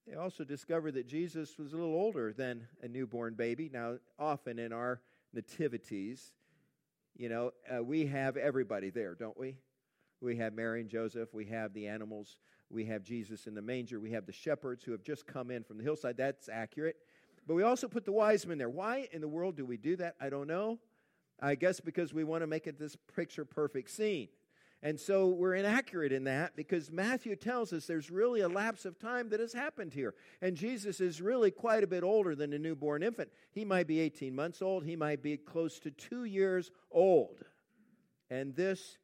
They 0.07 0.15
also 0.15 0.43
discovered 0.43 0.95
that 0.95 1.07
Jesus 1.07 1.59
was 1.59 1.73
a 1.73 1.77
little 1.77 1.95
older 1.95 2.33
than 2.33 2.67
a 2.83 2.89
newborn 2.89 3.35
baby. 3.35 3.71
Now, 3.73 3.99
often 4.19 4.59
in 4.59 4.73
our 4.73 5.01
nativities, 5.33 6.33
you 7.19 7.29
know, 7.29 7.51
uh, 7.69 7.83
we 7.83 8.07
have 8.07 8.37
everybody 8.37 8.91
there, 8.91 9.15
don't 9.15 9.39
we? 9.39 9.57
We 10.21 10.37
have 10.37 10.53
Mary 10.55 10.81
and 10.81 10.89
Joseph. 10.89 11.35
We 11.35 11.47
have 11.47 11.75
the 11.75 11.89
animals. 11.89 12.37
We 12.71 12.85
have 12.87 13.03
Jesus 13.03 13.47
in 13.47 13.55
the 13.55 13.63
manger. 13.63 14.01
We 14.01 14.13
have 14.13 14.25
the 14.25 14.33
shepherds 14.33 14.85
who 14.85 14.93
have 14.93 15.03
just 15.03 15.27
come 15.27 15.51
in 15.51 15.65
from 15.65 15.79
the 15.79 15.85
hillside. 15.85 16.17
That's 16.17 16.49
accurate. 16.49 16.97
But 17.47 17.55
we 17.55 17.63
also 17.65 17.89
put 17.89 18.05
the 18.05 18.13
wise 18.13 18.47
men 18.47 18.59
there. 18.59 18.69
Why 18.69 19.09
in 19.13 19.21
the 19.21 19.29
world 19.29 19.57
do 19.57 19.67
we 19.67 19.77
do 19.77 19.97
that? 19.97 20.15
I 20.21 20.31
don't 20.31 20.47
know. 20.47 20.79
I 21.41 21.55
guess 21.55 21.81
because 21.81 22.15
we 22.15 22.25
want 22.25 22.43
to 22.43 22.47
make 22.47 22.67
it 22.67 22.79
this 22.79 22.97
picture 23.15 23.45
perfect 23.45 23.91
scene. 23.91 24.29
And 24.83 24.99
so 24.99 25.27
we're 25.27 25.57
inaccurate 25.57 26.13
in 26.13 26.25
that 26.25 26.55
because 26.55 26.91
Matthew 26.91 27.35
tells 27.35 27.73
us 27.73 27.87
there's 27.87 28.11
really 28.11 28.43
a 28.43 28.49
lapse 28.49 28.85
of 28.85 28.99
time 28.99 29.29
that 29.31 29.41
has 29.41 29.53
happened 29.53 29.93
here. 29.93 30.15
And 30.41 30.57
Jesus 30.57 31.01
is 31.01 31.21
really 31.21 31.51
quite 31.51 31.83
a 31.83 31.89
bit 31.89 32.05
older 32.05 32.37
than 32.37 32.53
a 32.53 32.59
newborn 32.59 33.03
infant. 33.03 33.31
He 33.51 33.65
might 33.65 33.89
be 33.89 33.99
18 33.99 34.35
months 34.35 34.63
old, 34.63 34.85
he 34.85 34.95
might 34.95 35.23
be 35.23 35.37
close 35.37 35.81
to 35.81 35.91
two 35.91 36.25
years 36.25 36.71
old. 36.93 37.43
And 38.31 38.55
this 38.55 38.99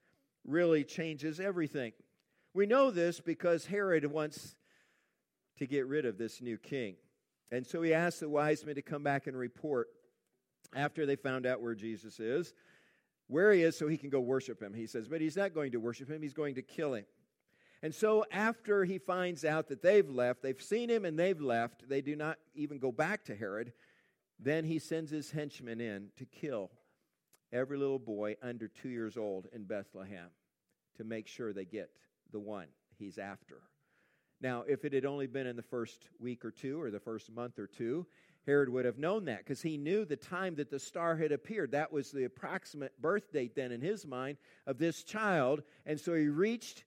really 0.46 0.84
changes 0.84 1.40
everything. 1.40 1.92
We 2.52 2.66
know 2.66 2.92
this 2.92 3.20
because 3.20 3.66
Herod 3.66 4.06
wants 4.06 4.54
to 5.58 5.66
get 5.66 5.87
rid 5.87 6.06
of 6.06 6.18
this 6.18 6.40
new 6.40 6.56
king. 6.56 6.94
And 7.50 7.66
so 7.66 7.82
he 7.82 7.92
asked 7.92 8.20
the 8.20 8.28
wise 8.28 8.64
men 8.64 8.76
to 8.76 8.82
come 8.82 9.02
back 9.02 9.26
and 9.26 9.37
report 9.37 9.88
after 10.75 11.04
they 11.04 11.16
found 11.16 11.46
out 11.46 11.60
where 11.60 11.75
Jesus 11.75 12.20
is 12.20 12.52
where 13.28 13.52
he 13.52 13.62
is 13.62 13.76
so 13.76 13.88
he 13.88 13.97
can 13.97 14.11
go 14.11 14.21
worship 14.21 14.62
him. 14.62 14.75
He 14.75 14.87
says, 14.87 15.09
but 15.09 15.21
he's 15.21 15.37
not 15.37 15.54
going 15.54 15.73
to 15.73 15.78
worship 15.78 16.11
him, 16.11 16.23
he's 16.23 16.35
going 16.35 16.54
to 16.57 16.62
kill 16.62 16.95
him. 16.95 17.04
And 17.83 17.95
so 17.95 18.25
after 18.31 18.85
he 18.85 18.99
finds 18.99 19.45
out 19.45 19.69
that 19.69 19.83
they've 19.83 20.09
left, 20.09 20.43
they've 20.43 20.61
seen 20.61 20.88
him 20.88 21.04
and 21.04 21.19
they've 21.19 21.40
left, 21.40 21.88
they 21.88 22.00
do 22.00 22.16
not 22.16 22.38
even 22.54 22.78
go 22.78 22.90
back 22.90 23.25
to 23.26 23.35
Herod. 23.35 23.73
Then 24.38 24.64
he 24.64 24.78
sends 24.78 25.11
his 25.11 25.31
henchmen 25.31 25.81
in 25.81 26.09
to 26.16 26.25
kill 26.25 26.71
every 27.52 27.76
little 27.76 27.99
boy 27.99 28.37
under 28.43 28.69
two 28.69 28.88
years 28.88 29.16
old 29.16 29.49
in 29.52 29.64
Bethlehem 29.64 30.28
to 30.97 31.04
make 31.04 31.28
sure 31.28 31.52
they 31.52 31.64
get 31.64 31.90
the 32.33 32.40
one 32.40 32.66
he's 32.99 33.19
after. 33.19 33.61
Now, 34.40 34.64
if 34.66 34.85
it 34.85 34.93
had 34.93 35.04
only 35.04 35.26
been 35.26 35.47
in 35.47 35.57
the 35.57 35.62
first 35.62 36.09
week 36.19 36.45
or 36.45 36.50
two 36.50 36.81
or 36.81 36.90
the 36.90 37.00
first 37.00 37.31
month 37.31 37.59
or 37.59 37.66
two, 37.66 38.07
Herod 38.46 38.68
would 38.68 38.84
have 38.84 38.98
known 38.98 39.24
that 39.24 39.38
because 39.38 39.62
he 39.62 39.76
knew 39.76 40.04
the 40.04 40.16
time 40.16 40.54
that 40.56 40.70
the 40.70 40.78
star 40.78 41.16
had 41.16 41.32
appeared. 41.32 41.72
That 41.72 41.92
was 41.92 42.10
the 42.10 42.24
approximate 42.24 43.00
birth 43.00 43.32
date 43.32 43.54
then 43.54 43.72
in 43.72 43.80
his 43.80 44.06
mind 44.06 44.36
of 44.66 44.78
this 44.78 45.02
child. 45.02 45.62
And 45.86 45.98
so 45.98 46.14
he 46.14 46.28
reached 46.28 46.84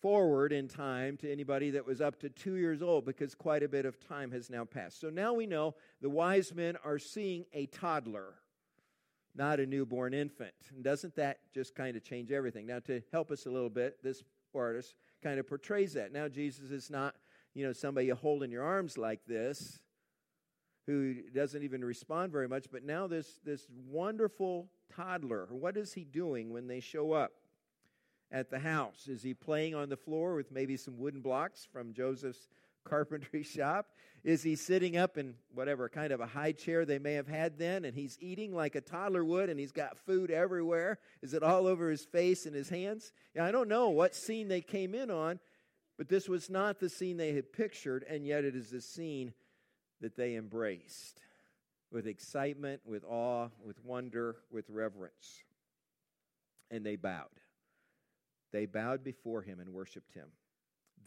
forward 0.00 0.52
in 0.52 0.68
time 0.68 1.16
to 1.18 1.32
anybody 1.32 1.70
that 1.70 1.86
was 1.86 2.00
up 2.00 2.20
to 2.20 2.28
two 2.28 2.54
years 2.54 2.82
old 2.82 3.04
because 3.04 3.34
quite 3.34 3.62
a 3.62 3.68
bit 3.68 3.86
of 3.86 3.98
time 4.06 4.30
has 4.30 4.50
now 4.50 4.64
passed. 4.64 5.00
So 5.00 5.10
now 5.10 5.32
we 5.32 5.46
know 5.46 5.74
the 6.00 6.10
wise 6.10 6.54
men 6.54 6.76
are 6.84 6.98
seeing 6.98 7.46
a 7.52 7.66
toddler, 7.66 8.34
not 9.34 9.60
a 9.60 9.66
newborn 9.66 10.12
infant. 10.12 10.52
And 10.74 10.84
doesn't 10.84 11.16
that 11.16 11.38
just 11.54 11.74
kind 11.74 11.96
of 11.96 12.04
change 12.04 12.30
everything? 12.30 12.66
Now, 12.66 12.80
to 12.80 13.02
help 13.12 13.30
us 13.30 13.46
a 13.46 13.50
little 13.50 13.70
bit, 13.70 14.02
this 14.02 14.22
artist 14.54 14.94
kind 15.22 15.40
of 15.40 15.48
portrays 15.48 15.94
that. 15.94 16.12
Now, 16.12 16.28
Jesus 16.28 16.70
is 16.70 16.90
not, 16.90 17.14
you 17.54 17.66
know, 17.66 17.72
somebody 17.72 18.06
you 18.08 18.14
hold 18.14 18.42
in 18.42 18.50
your 18.50 18.64
arms 18.64 18.98
like 18.98 19.20
this 19.26 19.80
who 20.88 21.14
doesn't 21.32 21.62
even 21.62 21.84
respond 21.84 22.32
very 22.32 22.48
much. 22.48 22.66
But 22.72 22.82
now 22.82 23.06
this, 23.06 23.38
this 23.44 23.68
wonderful 23.88 24.68
toddler, 24.92 25.46
what 25.50 25.76
is 25.76 25.92
he 25.92 26.02
doing 26.02 26.50
when 26.52 26.66
they 26.66 26.80
show 26.80 27.12
up? 27.12 27.32
at 28.30 28.50
the 28.50 28.58
house? 28.58 29.08
Is 29.08 29.22
he 29.22 29.34
playing 29.34 29.74
on 29.74 29.88
the 29.88 29.96
floor 29.96 30.34
with 30.34 30.52
maybe 30.52 30.76
some 30.76 30.98
wooden 30.98 31.20
blocks 31.20 31.66
from 31.72 31.92
Joseph's 31.92 32.48
carpentry 32.84 33.42
shop? 33.42 33.86
Is 34.24 34.42
he 34.42 34.56
sitting 34.56 34.96
up 34.96 35.16
in 35.16 35.34
whatever 35.54 35.88
kind 35.88 36.12
of 36.12 36.20
a 36.20 36.26
high 36.26 36.52
chair 36.52 36.84
they 36.84 36.98
may 36.98 37.14
have 37.14 37.28
had 37.28 37.58
then 37.58 37.84
and 37.84 37.94
he's 37.94 38.18
eating 38.20 38.54
like 38.54 38.74
a 38.74 38.80
toddler 38.80 39.24
would 39.24 39.48
and 39.48 39.58
he's 39.58 39.72
got 39.72 39.98
food 39.98 40.30
everywhere? 40.30 40.98
Is 41.22 41.34
it 41.34 41.42
all 41.42 41.66
over 41.66 41.90
his 41.90 42.04
face 42.04 42.46
and 42.46 42.54
his 42.54 42.68
hands? 42.68 43.12
Yeah, 43.34 43.44
I 43.44 43.52
don't 43.52 43.68
know 43.68 43.88
what 43.90 44.14
scene 44.14 44.48
they 44.48 44.60
came 44.60 44.94
in 44.94 45.10
on, 45.10 45.38
but 45.96 46.08
this 46.08 46.28
was 46.28 46.50
not 46.50 46.80
the 46.80 46.88
scene 46.88 47.16
they 47.16 47.32
had 47.32 47.52
pictured, 47.52 48.04
and 48.08 48.26
yet 48.26 48.44
it 48.44 48.54
is 48.54 48.70
the 48.70 48.80
scene 48.80 49.32
that 50.00 50.16
they 50.16 50.36
embraced 50.36 51.20
with 51.90 52.06
excitement, 52.06 52.80
with 52.84 53.04
awe, 53.04 53.48
with 53.64 53.82
wonder, 53.84 54.36
with 54.50 54.68
reverence. 54.68 55.42
And 56.70 56.84
they 56.84 56.96
bowed. 56.96 57.28
They 58.52 58.66
bowed 58.66 59.04
before 59.04 59.42
him 59.42 59.60
and 59.60 59.70
worshiped 59.72 60.12
him. 60.12 60.28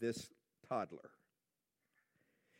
This 0.00 0.30
toddler. 0.68 1.10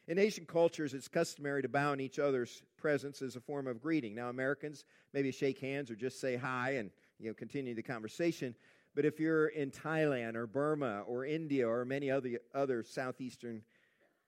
In 0.08 0.18
Asian 0.18 0.46
cultures, 0.46 0.94
it's 0.94 1.08
customary 1.08 1.62
to 1.62 1.68
bow 1.68 1.92
in 1.92 2.00
each 2.00 2.18
other's 2.18 2.62
presence 2.76 3.22
as 3.22 3.36
a 3.36 3.40
form 3.40 3.68
of 3.68 3.80
greeting. 3.80 4.14
Now, 4.14 4.28
Americans 4.28 4.84
maybe 5.12 5.30
shake 5.30 5.60
hands 5.60 5.90
or 5.90 5.94
just 5.94 6.20
say 6.20 6.36
hi 6.36 6.72
and 6.72 6.90
you 7.18 7.28
know 7.28 7.34
continue 7.34 7.74
the 7.74 7.82
conversation. 7.82 8.56
But 8.94 9.04
if 9.04 9.20
you're 9.20 9.46
in 9.46 9.70
Thailand 9.70 10.34
or 10.34 10.46
Burma 10.46 11.02
or 11.06 11.24
India 11.24 11.68
or 11.68 11.84
many 11.84 12.10
other 12.10 12.40
other 12.52 12.82
southeastern 12.82 13.62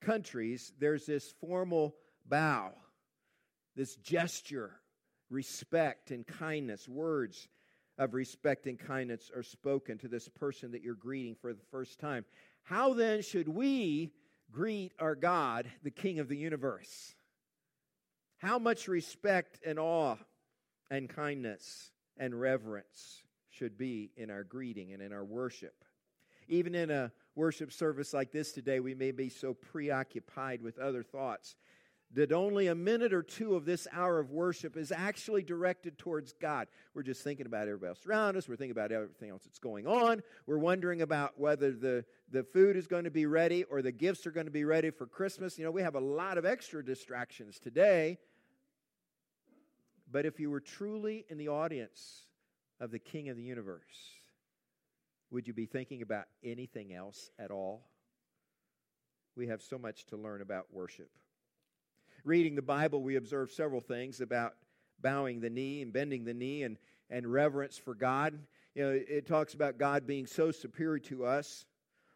countries, 0.01 0.73
there's 0.79 1.07
this 1.07 1.33
formal 1.41 1.97
bow, 2.27 2.73
this 3.77 3.97
gesture, 3.97 4.73
respect 5.31 6.11
and 6.11 6.27
kindness, 6.27 6.89
words 6.89 7.49
of 7.99 8.15
respect 8.15 8.67
and 8.67 8.79
kindness 8.79 9.31
are 9.35 9.43
spoken 9.43 9.99
to 9.99 10.09
this 10.09 10.29
person 10.29 10.73
that 10.73 10.83
you're 10.83 10.95
greeting 10.95 11.35
for 11.35 11.53
the 11.53 11.63
first 11.71 12.01
time. 12.01 12.25
How 12.65 12.95
then 12.95 13.23
should 13.23 13.49
we 13.49 14.13
greet 14.51 14.93
our 14.99 15.15
God, 15.15 15.71
the 15.83 15.91
King 15.91 16.19
of 16.19 16.29
the 16.29 16.37
universe? 16.37 17.15
How 18.39 18.59
much 18.59 18.89
respect 18.89 19.61
and 19.65 19.79
awe 19.79 20.17
and 20.91 21.09
kindness 21.09 21.93
and 22.17 22.39
reverence 22.39 23.23
should 23.51 23.79
be 23.79 24.11
in 24.17 24.31
our 24.31 24.45
greeting 24.45 24.93
and 24.93 25.03
in 25.03 25.13
our 25.13 25.25
worship? 25.25 25.85
Even 26.49 26.75
in 26.75 26.91
a 26.91 27.13
worship 27.35 27.73
service 27.73 28.13
like 28.13 28.33
this 28.33 28.53
today, 28.53 28.81
we 28.81 28.95
may 28.95 29.11
be 29.11 29.29
so 29.29 29.55
preoccupied 29.55 30.63
with 30.63 30.79
other 30.79 31.03
thoughts 31.03 31.57
that 32.15 32.33
only 32.33 32.69
a 32.69 32.75
minute 32.75 33.13
or 33.13 33.23
two 33.23 33.57
of 33.57 33.65
this 33.65 33.89
hour 33.93 34.21
of 34.21 34.31
worship 34.31 34.77
is 34.77 34.93
actually 34.93 35.43
directed 35.43 35.99
towards 35.99 36.33
God. 36.33 36.69
We're 36.95 37.03
just 37.03 37.23
thinking 37.23 37.47
about 37.47 37.63
everybody 37.63 37.89
else 37.89 38.07
around 38.07 38.37
us. 38.37 38.49
We're 38.49 38.57
thinking 38.57 38.71
about 38.77 38.93
everything 38.93 39.31
else 39.31 39.43
that's 39.45 39.59
going 39.59 39.87
on. 39.87 40.23
We're 40.47 40.59
wondering 40.59 41.03
about 41.03 41.33
whether 41.39 41.73
the, 41.73 42.05
the 42.31 42.45
food 42.45 42.77
is 42.77 42.87
going 42.87 43.05
to 43.05 43.11
be 43.11 43.27
ready 43.27 43.65
or 43.65 43.83
the 43.83 43.91
gifts 43.91 44.27
are 44.27 44.31
going 44.31 44.47
to 44.47 44.53
be 44.53 44.65
ready 44.65 44.91
for 44.91 45.07
Christmas. 45.07 45.59
You 45.59 45.65
know, 45.65 45.73
we 45.73 45.83
have 45.83 45.97
a 45.97 46.01
lot 46.01 46.39
of 46.39 46.47
extra 46.47 46.85
distractions 46.85 47.59
today. 47.59 48.19
But 50.11 50.25
if 50.25 50.39
you 50.39 50.51
were 50.51 50.61
truly 50.61 51.27
in 51.29 51.39
the 51.39 51.49
audience 51.49 52.27
of 52.79 52.93
the 52.93 53.01
King 53.01 53.29
of 53.29 53.37
the 53.37 53.43
universe, 53.43 53.83
would 55.31 55.47
you 55.47 55.55
be 55.55 55.67
thinking 55.67 56.03
about 56.03 56.27
anything 56.43 56.93
else 56.95 57.31
at 57.39 57.51
all? 57.51 57.87
We 59.37 59.49
have 59.49 59.63
so 59.63 59.79
much 59.79 60.07
to 60.07 60.17
learn 60.17 60.43
about 60.43 60.67
worship 60.73 61.11
reading 62.25 62.55
the 62.55 62.63
Bible, 62.63 63.03
we 63.03 63.17
observe 63.17 63.51
several 63.51 63.81
things 63.81 64.21
about 64.21 64.55
bowing 65.01 65.41
the 65.41 65.51
knee 65.51 65.83
and 65.83 65.93
bending 65.93 66.25
the 66.25 66.33
knee 66.33 66.63
and, 66.63 66.79
and 67.11 67.31
reverence 67.31 67.77
for 67.77 67.95
God. 67.95 68.39
You 68.75 68.83
know, 68.83 68.91
it 68.91 69.27
talks 69.27 69.55
about 69.55 69.79
God 69.79 70.07
being 70.07 70.27
so 70.27 70.51
superior 70.51 70.99
to 71.01 71.27
us. 71.27 71.67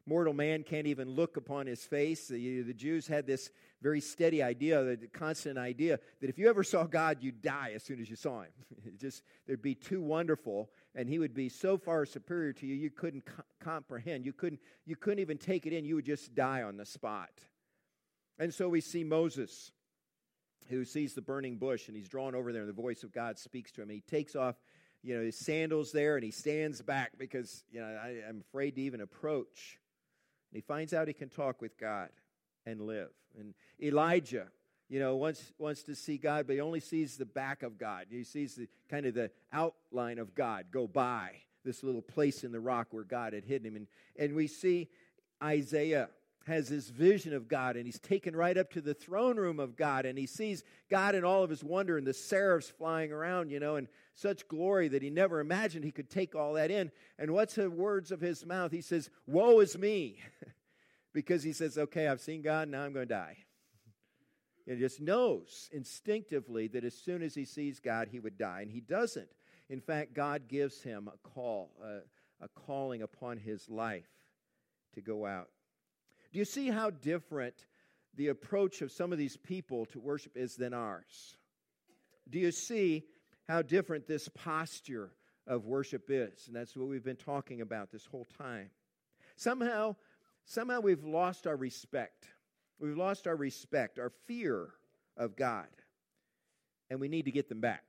Mortal 0.07 0.33
man 0.33 0.62
can't 0.62 0.87
even 0.87 1.11
look 1.11 1.37
upon 1.37 1.67
his 1.67 1.85
face. 1.85 2.29
The, 2.29 2.62
the 2.62 2.73
Jews 2.73 3.07
had 3.07 3.27
this 3.27 3.50
very 3.81 4.01
steady 4.01 4.43
idea, 4.43 4.83
the 4.97 5.07
constant 5.07 5.59
idea, 5.59 6.01
that 6.21 6.29
if 6.29 6.39
you 6.39 6.49
ever 6.49 6.65
saw 6.65 6.85
God, 6.85 7.19
you'd 7.21 7.43
die 7.43 7.73
as 7.75 7.83
soon 7.85 8.01
as 8.01 8.11
you 8.11 8.17
saw 8.17 8.43
him. 8.43 8.53
It 8.87 8.99
just, 8.99 9.23
there'd 9.47 9.63
be 9.63 9.75
too 9.75 10.01
wonderful, 10.01 10.71
and 10.95 11.09
he 11.09 11.19
would 11.19 11.35
be 11.35 11.49
so 11.49 11.77
far 11.77 12.07
superior 12.07 12.53
to 12.55 12.67
you, 12.67 12.75
you 12.75 12.91
couldn't 12.91 13.27
co- 13.27 13.43
comprehend. 13.61 14.25
You 14.25 14.33
couldn't, 14.33 14.61
you 14.87 14.97
couldn't 14.97 15.19
even 15.21 15.37
take 15.37 15.67
it 15.67 15.73
in. 15.73 15.85
You 15.85 15.97
would 15.97 16.07
just 16.07 16.35
die 16.35 16.63
on 16.63 16.77
the 16.77 16.87
spot. 16.87 17.31
And 18.39 18.53
so 18.53 18.69
we 18.69 18.81
see 18.81 19.05
Moses 19.05 19.73
who 20.69 20.85
sees 20.85 21.15
the 21.15 21.23
burning 21.23 21.57
bush 21.57 21.89
and 21.89 21.97
he's 21.97 22.09
drawn 22.09 22.35
over 22.35 22.53
there 22.53 22.63
and 22.63 22.69
the 22.69 22.83
voice 22.83 23.03
of 23.03 23.13
God 23.13 23.39
speaks 23.39 23.73
to 23.73 23.83
him. 23.83 23.89
He 23.89 24.01
takes 24.01 24.37
off, 24.37 24.57
you 25.03 25.17
know, 25.17 25.23
his 25.23 25.39
sandals 25.39 25.93
there 25.93 26.17
and 26.17 26.25
he 26.25 26.31
stands 26.31 26.83
back 26.83 27.13
because, 27.19 27.65
you 27.71 27.81
know, 27.81 27.87
I, 27.87 28.29
I'm 28.29 28.41
afraid 28.41 28.75
to 28.77 28.83
even 28.83 29.01
approach. 29.01 29.79
And 30.51 30.57
he 30.57 30.61
finds 30.61 30.93
out 30.93 31.09
he 31.09 31.15
can 31.15 31.31
talk 31.31 31.61
with 31.61 31.79
God 31.79 32.11
and 32.67 32.81
live. 32.81 33.11
And 33.38 33.55
Elijah, 33.83 34.49
you 34.88 34.99
know, 35.00 35.17
wants, 35.17 35.53
wants 35.59 35.83
to 35.85 35.95
see 35.95 36.19
God, 36.19 36.47
but 36.47 36.55
he 36.55 36.61
only 36.61 36.81
sees 36.81 37.17
the 37.17 37.27
back 37.27 37.62
of 37.62 37.79
God. 37.79 38.07
He 38.11 38.25
sees 38.25 38.55
the 38.55 38.69
kind 38.88 39.07
of 39.07 39.15
the 39.15 39.31
outline 39.53 40.19
of 40.19 40.35
God 40.35 40.67
go 40.71 40.87
by 40.87 41.31
this 41.65 41.83
little 41.83 42.03
place 42.03 42.45
in 42.45 42.53
the 42.53 42.61
rock 42.61 42.88
where 42.91 43.05
God 43.05 43.33
had 43.33 43.45
hidden 43.45 43.67
him. 43.67 43.77
And, 43.77 43.87
and 44.19 44.35
we 44.35 44.47
see 44.47 44.88
Isaiah 45.43 46.09
has 46.47 46.69
this 46.69 46.88
vision 46.88 47.35
of 47.35 47.47
God, 47.47 47.77
and 47.77 47.85
he's 47.85 47.99
taken 47.99 48.35
right 48.35 48.57
up 48.57 48.71
to 48.73 48.81
the 48.81 48.95
throne 48.95 49.37
room 49.37 49.61
of 49.61 49.77
God, 49.77 50.07
and 50.07 50.19
he 50.19 50.27
sees 50.27 50.65
God 50.91 51.15
in 51.15 51.23
all 51.23 51.45
of 51.45 51.50
his 51.50 51.62
wonder 51.62 51.99
and 51.99 52.07
the 52.07 52.15
seraphs 52.15 52.71
flying 52.71 53.12
around, 53.12 53.50
you 53.50 53.61
know, 53.61 53.77
and 53.77 53.87
such 54.15 54.49
glory 54.49 54.88
that 54.88 55.03
he 55.03 55.11
never 55.11 55.41
imagined 55.41 55.85
he 55.85 55.93
could 55.93 56.11
take 56.11 56.35
all 56.35 56.55
that 56.55 56.71
in. 56.71 56.91
And 57.19 57.33
what's 57.33 57.55
the 57.55 57.71
words 57.71 58.11
of 58.11 58.21
his 58.21 58.45
mouth? 58.45 58.73
He 58.73 58.81
says, 58.81 59.11
Woe 59.27 59.61
is 59.61 59.77
me. 59.79 60.21
because 61.23 61.43
he 61.43 61.53
says, 61.53 61.79
Okay, 61.79 62.09
I've 62.09 62.21
seen 62.21 62.43
God, 62.43 62.69
now 62.69 62.83
I'm 62.83 62.93
going 62.93 63.09
to 63.09 63.15
die. 63.15 63.37
He 64.67 64.77
just 64.77 65.01
knows 65.01 65.69
instinctively 65.73 66.69
that 66.69 66.85
as 66.85 66.95
soon 66.95 67.23
as 67.23 67.35
he 67.35 67.45
sees 67.45 67.81
God, 67.81 68.09
he 68.11 68.21
would 68.21 68.37
die, 68.37 68.61
and 68.61 68.71
he 68.71 68.81
doesn't. 68.81 69.29
In 69.71 69.81
fact, 69.81 70.15
God 70.15 70.49
gives 70.49 70.83
him 70.83 71.09
a 71.09 71.29
call, 71.29 71.71
a, 71.83 72.45
a 72.45 72.49
calling 72.49 73.03
upon 73.03 73.39
his 73.39 73.69
life 73.69 74.09
to 74.95 75.01
go 75.01 75.27
out 75.27 75.49
do 76.33 76.39
you 76.39 76.45
see 76.45 76.69
how 76.69 76.91
different 76.91 77.67
the 78.15 78.29
approach 78.29 78.83
of 78.83 78.93
some 78.93 79.13
of 79.13 79.19
these 79.19 79.37
people 79.37 79.87
to 79.87 80.01
worship 80.01 80.37
is 80.37 80.57
than 80.57 80.75
ours? 80.75 81.37
Do 82.29 82.39
you 82.39 82.51
see 82.51 83.05
how 83.49 83.63
different 83.63 84.07
this 84.07 84.29
posture 84.29 85.11
of 85.47 85.65
worship 85.65 86.11
is? 86.11 86.47
And 86.47 86.55
that's 86.55 86.77
what 86.77 86.89
we've 86.89 87.05
been 87.05 87.17
talking 87.17 87.63
about 87.63 87.91
this 87.91 88.05
whole 88.05 88.27
time. 88.37 88.71
Somehow, 89.37 89.97
somehow 90.49 90.81
we've 90.81 91.05
lost 91.05 91.47
our 91.47 91.57
respect. 91.57 92.26
We've 92.81 92.97
lost 92.97 93.28
our 93.28 93.37
respect, 93.37 94.00
our 94.00 94.11
fear 94.26 94.71
of 95.17 95.37
God. 95.37 95.69
And 96.90 96.99
we 96.99 97.09
need 97.09 97.26
to 97.26 97.31
get 97.31 97.49
them 97.49 97.61
back. 97.61 97.85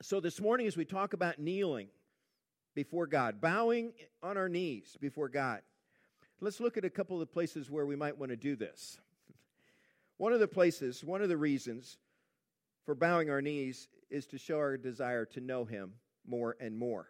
So 0.00 0.20
this 0.20 0.40
morning, 0.40 0.66
as 0.66 0.76
we 0.76 0.86
talk 0.86 1.12
about 1.12 1.38
kneeling 1.38 1.88
before 2.74 3.06
God, 3.06 3.40
bowing 3.40 3.92
on 4.22 4.38
our 4.38 4.48
knees 4.48 4.96
before 5.00 5.28
God, 5.28 5.60
Let's 6.42 6.58
look 6.58 6.76
at 6.76 6.84
a 6.84 6.90
couple 6.90 7.14
of 7.14 7.20
the 7.20 7.32
places 7.32 7.70
where 7.70 7.86
we 7.86 7.94
might 7.94 8.18
want 8.18 8.30
to 8.30 8.36
do 8.36 8.56
this. 8.56 8.98
One 10.16 10.32
of 10.32 10.40
the 10.40 10.48
places, 10.48 11.04
one 11.04 11.22
of 11.22 11.28
the 11.28 11.36
reasons 11.36 11.98
for 12.84 12.96
bowing 12.96 13.30
our 13.30 13.40
knees 13.40 13.86
is 14.10 14.26
to 14.26 14.38
show 14.38 14.56
our 14.56 14.76
desire 14.76 15.24
to 15.26 15.40
know 15.40 15.64
Him 15.64 15.92
more 16.26 16.56
and 16.58 16.76
more. 16.76 17.06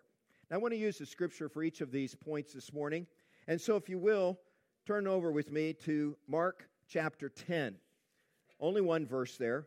Now, 0.50 0.56
I 0.56 0.58
want 0.58 0.74
to 0.74 0.78
use 0.78 0.98
the 0.98 1.06
scripture 1.06 1.48
for 1.48 1.62
each 1.62 1.80
of 1.80 1.90
these 1.90 2.14
points 2.14 2.52
this 2.52 2.74
morning. 2.74 3.06
And 3.46 3.60
so, 3.60 3.76
if 3.76 3.88
you 3.88 3.98
will, 3.98 4.38
turn 4.86 5.06
over 5.06 5.30
with 5.30 5.50
me 5.50 5.72
to 5.84 6.16
Mark 6.28 6.68
chapter 6.88 7.28
10. 7.28 7.76
Only 8.60 8.80
one 8.80 9.06
verse 9.06 9.36
there. 9.36 9.66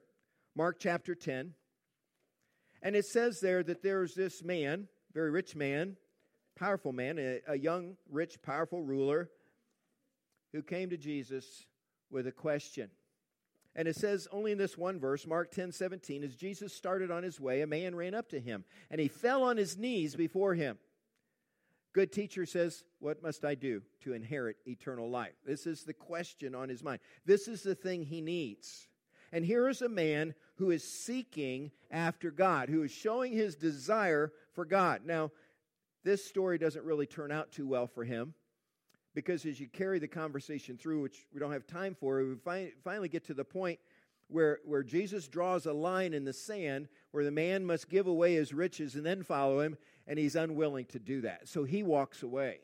Mark 0.56 0.78
chapter 0.80 1.16
10. 1.16 1.54
And 2.82 2.96
it 2.96 3.06
says 3.06 3.40
there 3.40 3.64
that 3.64 3.82
there's 3.82 4.14
this 4.14 4.44
man, 4.44 4.88
very 5.14 5.32
rich 5.32 5.56
man, 5.56 5.98
powerful 6.56 6.94
man, 6.94 7.20
a, 7.20 7.42
a 7.48 7.58
young, 7.58 7.98
rich, 8.10 8.42
powerful 8.42 8.82
ruler 8.82 9.30
who 10.54 10.62
came 10.62 10.90
to 10.90 10.98
Jesus 10.98 11.66
with 12.10 12.28
a 12.28 12.32
question. 12.32 12.90
And 13.76 13.90
it 13.90 13.98
says 13.98 14.28
only 14.32 14.54
in 14.54 14.58
this 14.58 14.78
one 14.78 15.00
verse, 15.00 15.28
Mark 15.28 15.52
10 15.52 15.74
17, 15.74 16.24
as 16.24 16.36
Jesus 16.36 16.74
started 16.74 17.12
on 17.12 17.24
his 17.24 17.42
way, 17.42 17.62
a 17.62 17.68
man 17.68 17.94
ran 17.96 18.14
up 18.14 18.30
to 18.30 18.40
him 18.40 18.64
and 18.90 19.02
he 19.02 19.10
fell 19.10 19.44
on 19.44 19.58
his 19.58 19.78
knees 19.78 20.16
before 20.16 20.54
him. 20.54 20.78
Good 21.96 22.12
teacher 22.12 22.46
says, 22.46 22.84
What 23.00 23.24
must 23.24 23.46
I 23.46 23.56
do 23.56 23.82
to 24.02 24.12
inherit 24.12 24.58
eternal 24.68 25.10
life? 25.10 25.32
This 25.46 25.66
is 25.66 25.86
the 25.86 25.94
question 25.94 26.54
on 26.54 26.68
his 26.68 26.84
mind. 26.84 27.00
This 27.26 27.48
is 27.48 27.64
the 27.64 27.74
thing 27.74 28.04
he 28.04 28.20
needs. 28.20 28.90
And 29.32 29.46
here 29.46 29.70
is 29.70 29.82
a 29.82 29.88
man 29.88 30.36
who 30.56 30.72
is 30.72 30.84
seeking 30.84 31.72
after 31.90 32.32
God, 32.32 32.68
who 32.68 32.84
is 32.84 32.92
showing 32.92 33.32
his 33.32 33.56
desire 33.56 34.34
for 34.52 34.66
God. 34.66 35.06
Now, 35.06 35.32
this 36.04 36.26
story 36.26 36.58
doesn't 36.58 36.84
really 36.84 37.06
turn 37.06 37.32
out 37.32 37.54
too 37.54 37.66
well 37.66 37.88
for 37.88 38.04
him 38.04 38.34
because 39.14 39.46
as 39.46 39.62
you 39.62 39.70
carry 39.70 39.98
the 39.98 40.08
conversation 40.10 40.78
through, 40.78 41.02
which 41.02 41.26
we 41.34 41.40
don't 41.40 41.54
have 41.54 41.66
time 41.66 41.96
for, 41.96 42.22
we 42.22 42.72
finally 42.84 43.08
get 43.08 43.24
to 43.28 43.34
the 43.34 43.46
point 43.46 43.80
where, 44.28 44.60
where 44.66 44.84
Jesus 44.84 45.30
draws 45.30 45.66
a 45.66 45.74
line 45.74 46.14
in 46.14 46.26
the 46.26 46.34
sand 46.34 46.90
where 47.12 47.24
the 47.24 47.32
man 47.32 47.66
must 47.66 47.90
give 47.90 48.08
away 48.08 48.34
his 48.34 48.54
riches 48.54 48.96
and 48.96 49.06
then 49.06 49.24
follow 49.24 49.62
him. 49.62 49.78
And 50.08 50.20
he's 50.20 50.36
unwilling 50.36 50.86
to 50.86 51.00
do 51.00 51.22
that. 51.22 51.48
So 51.48 51.64
he 51.64 51.84
walks 51.84 52.24
away. 52.24 52.60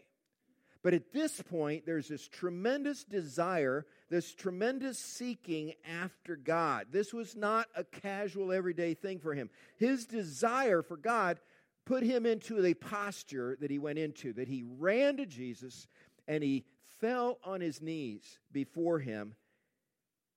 But 0.84 0.94
at 0.96 1.14
this 1.14 1.40
point, 1.42 1.86
there's 1.86 2.08
this 2.08 2.28
tremendous 2.28 3.04
desire, 3.04 3.86
this 4.10 4.34
tremendous 4.34 4.98
seeking 4.98 5.74
after 5.88 6.36
God. 6.36 6.88
This 6.92 7.14
was 7.14 7.36
not 7.36 7.68
a 7.76 7.84
casual, 7.84 8.52
everyday 8.52 8.96
thing 8.96 9.20
for 9.20 9.36
him. 9.36 9.50
His 9.78 10.06
desire 10.06 10.82
for 10.82 10.98
God 10.98 11.40
put 11.86 12.04
him 12.04 12.26
into 12.26 12.62
the 12.62 12.74
posture 12.74 13.58
that 13.62 13.70
he 13.70 13.78
went 13.78 14.00
into, 14.00 14.34
that 14.34 14.48
he 14.48 14.64
ran 14.64 15.18
to 15.18 15.26
Jesus 15.26 15.88
and 16.28 16.44
he 16.44 16.66
fell 17.00 17.38
on 17.44 17.62
his 17.62 17.82
knees 17.82 18.40
before 18.52 19.00
him 19.00 19.36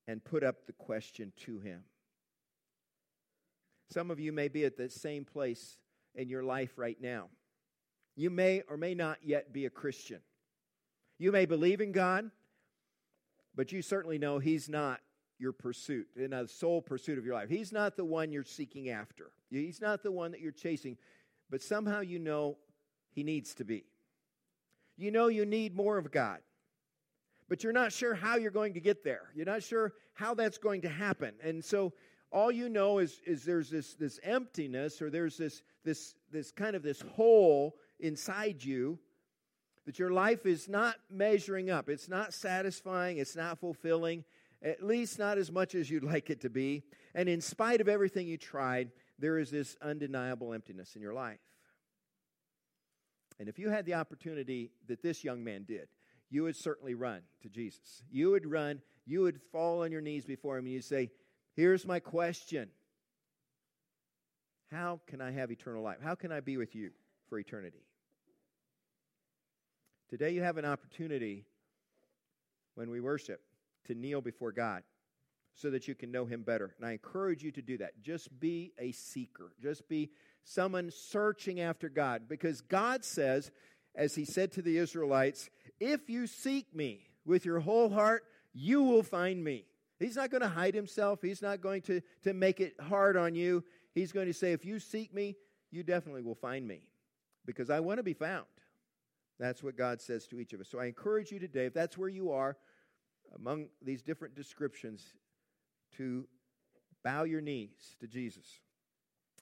and 0.06 0.22
put 0.22 0.44
up 0.44 0.66
the 0.66 0.72
question 0.72 1.32
to 1.46 1.58
him. 1.58 1.84
Some 3.90 4.10
of 4.10 4.20
you 4.20 4.32
may 4.32 4.48
be 4.48 4.64
at 4.64 4.76
the 4.76 4.90
same 4.90 5.24
place 5.24 5.78
in 6.14 6.28
your 6.28 6.42
life 6.42 6.72
right 6.76 7.00
now. 7.00 7.28
You 8.16 8.30
may 8.30 8.62
or 8.68 8.76
may 8.76 8.94
not 8.94 9.18
yet 9.22 9.52
be 9.52 9.66
a 9.66 9.70
Christian. 9.70 10.20
You 11.18 11.32
may 11.32 11.46
believe 11.46 11.80
in 11.80 11.92
God, 11.92 12.30
but 13.54 13.72
you 13.72 13.82
certainly 13.82 14.18
know 14.18 14.38
He's 14.38 14.68
not 14.68 15.00
your 15.38 15.52
pursuit, 15.52 16.06
in 16.16 16.32
a 16.32 16.46
sole 16.46 16.80
pursuit 16.80 17.18
of 17.18 17.24
your 17.24 17.34
life. 17.34 17.48
He's 17.48 17.72
not 17.72 17.96
the 17.96 18.04
one 18.04 18.30
you're 18.30 18.44
seeking 18.44 18.88
after. 18.88 19.32
He's 19.50 19.80
not 19.80 20.02
the 20.02 20.12
one 20.12 20.30
that 20.30 20.40
you're 20.40 20.52
chasing, 20.52 20.96
but 21.50 21.62
somehow 21.62 22.00
you 22.00 22.18
know 22.18 22.56
He 23.10 23.22
needs 23.22 23.54
to 23.54 23.64
be. 23.64 23.84
You 24.96 25.10
know 25.10 25.26
you 25.26 25.44
need 25.44 25.74
more 25.74 25.98
of 25.98 26.12
God, 26.12 26.38
but 27.48 27.64
you're 27.64 27.72
not 27.72 27.92
sure 27.92 28.14
how 28.14 28.36
you're 28.36 28.52
going 28.52 28.74
to 28.74 28.80
get 28.80 29.02
there. 29.02 29.30
You're 29.34 29.44
not 29.44 29.62
sure 29.62 29.92
how 30.14 30.34
that's 30.34 30.58
going 30.58 30.82
to 30.82 30.88
happen. 30.88 31.34
And 31.42 31.64
so 31.64 31.92
all 32.34 32.50
you 32.50 32.68
know 32.68 32.98
is, 32.98 33.20
is 33.24 33.44
there's 33.44 33.70
this, 33.70 33.94
this 33.94 34.18
emptiness 34.24 35.00
or 35.00 35.08
there's 35.08 35.36
this, 35.36 35.62
this, 35.84 36.16
this 36.32 36.50
kind 36.50 36.74
of 36.74 36.82
this 36.82 37.00
hole 37.00 37.76
inside 38.00 38.62
you 38.62 38.98
that 39.86 40.00
your 40.00 40.10
life 40.10 40.44
is 40.44 40.68
not 40.68 40.96
measuring 41.08 41.70
up. 41.70 41.88
It's 41.88 42.08
not 42.08 42.34
satisfying. 42.34 43.18
It's 43.18 43.36
not 43.36 43.60
fulfilling, 43.60 44.24
at 44.62 44.82
least 44.82 45.16
not 45.16 45.38
as 45.38 45.52
much 45.52 45.76
as 45.76 45.88
you'd 45.88 46.02
like 46.02 46.28
it 46.28 46.40
to 46.40 46.50
be. 46.50 46.82
And 47.14 47.28
in 47.28 47.40
spite 47.40 47.80
of 47.80 47.88
everything 47.88 48.26
you 48.26 48.36
tried, 48.36 48.90
there 49.16 49.38
is 49.38 49.50
this 49.50 49.76
undeniable 49.80 50.52
emptiness 50.52 50.96
in 50.96 51.02
your 51.02 51.14
life. 51.14 51.38
And 53.38 53.48
if 53.48 53.60
you 53.60 53.70
had 53.70 53.86
the 53.86 53.94
opportunity 53.94 54.72
that 54.88 55.02
this 55.02 55.22
young 55.22 55.44
man 55.44 55.64
did, 55.64 55.86
you 56.30 56.42
would 56.42 56.56
certainly 56.56 56.94
run 56.94 57.20
to 57.42 57.48
Jesus. 57.48 58.02
You 58.10 58.32
would 58.32 58.50
run, 58.50 58.80
you 59.06 59.20
would 59.20 59.40
fall 59.52 59.84
on 59.84 59.92
your 59.92 60.00
knees 60.00 60.24
before 60.24 60.58
him, 60.58 60.64
and 60.64 60.74
you'd 60.74 60.84
say, 60.84 61.10
Here's 61.54 61.86
my 61.86 62.00
question 62.00 62.68
How 64.70 65.00
can 65.06 65.20
I 65.20 65.30
have 65.30 65.50
eternal 65.50 65.82
life? 65.82 65.98
How 66.02 66.14
can 66.14 66.32
I 66.32 66.40
be 66.40 66.56
with 66.56 66.74
you 66.74 66.90
for 67.28 67.38
eternity? 67.38 67.84
Today, 70.10 70.30
you 70.30 70.42
have 70.42 70.58
an 70.58 70.64
opportunity 70.64 71.46
when 72.74 72.90
we 72.90 73.00
worship 73.00 73.40
to 73.86 73.94
kneel 73.94 74.20
before 74.20 74.52
God 74.52 74.82
so 75.54 75.70
that 75.70 75.88
you 75.88 75.94
can 75.94 76.10
know 76.10 76.26
Him 76.26 76.42
better. 76.42 76.74
And 76.76 76.86
I 76.86 76.92
encourage 76.92 77.42
you 77.42 77.52
to 77.52 77.62
do 77.62 77.78
that. 77.78 78.02
Just 78.02 78.38
be 78.40 78.72
a 78.78 78.92
seeker, 78.92 79.52
just 79.62 79.88
be 79.88 80.10
someone 80.42 80.90
searching 80.90 81.60
after 81.60 81.88
God. 81.88 82.28
Because 82.28 82.60
God 82.60 83.04
says, 83.04 83.50
as 83.94 84.14
He 84.14 84.24
said 84.24 84.52
to 84.52 84.62
the 84.62 84.76
Israelites, 84.76 85.48
if 85.80 86.10
you 86.10 86.26
seek 86.26 86.74
me 86.74 87.08
with 87.24 87.44
your 87.44 87.60
whole 87.60 87.90
heart, 87.90 88.24
you 88.52 88.82
will 88.82 89.02
find 89.02 89.42
me. 89.42 89.64
He's 89.98 90.16
not 90.16 90.30
going 90.30 90.42
to 90.42 90.48
hide 90.48 90.74
himself. 90.74 91.20
He's 91.22 91.42
not 91.42 91.60
going 91.60 91.82
to, 91.82 92.00
to 92.22 92.32
make 92.34 92.60
it 92.60 92.74
hard 92.80 93.16
on 93.16 93.34
you. 93.34 93.64
He's 93.94 94.12
going 94.12 94.26
to 94.26 94.34
say, 94.34 94.52
if 94.52 94.64
you 94.64 94.80
seek 94.80 95.14
me, 95.14 95.36
you 95.70 95.82
definitely 95.82 96.22
will 96.22 96.34
find 96.34 96.66
me 96.66 96.88
because 97.46 97.70
I 97.70 97.80
want 97.80 97.98
to 97.98 98.02
be 98.02 98.14
found. 98.14 98.46
That's 99.38 99.62
what 99.62 99.76
God 99.76 100.00
says 100.00 100.26
to 100.28 100.40
each 100.40 100.52
of 100.52 100.60
us. 100.60 100.68
So 100.68 100.78
I 100.78 100.86
encourage 100.86 101.32
you 101.32 101.38
today, 101.38 101.66
if 101.66 101.74
that's 101.74 101.98
where 101.98 102.08
you 102.08 102.32
are 102.32 102.56
among 103.34 103.66
these 103.82 104.02
different 104.02 104.34
descriptions, 104.34 105.14
to 105.96 106.26
bow 107.04 107.24
your 107.24 107.40
knees 107.40 107.96
to 108.00 108.06
Jesus 108.06 108.46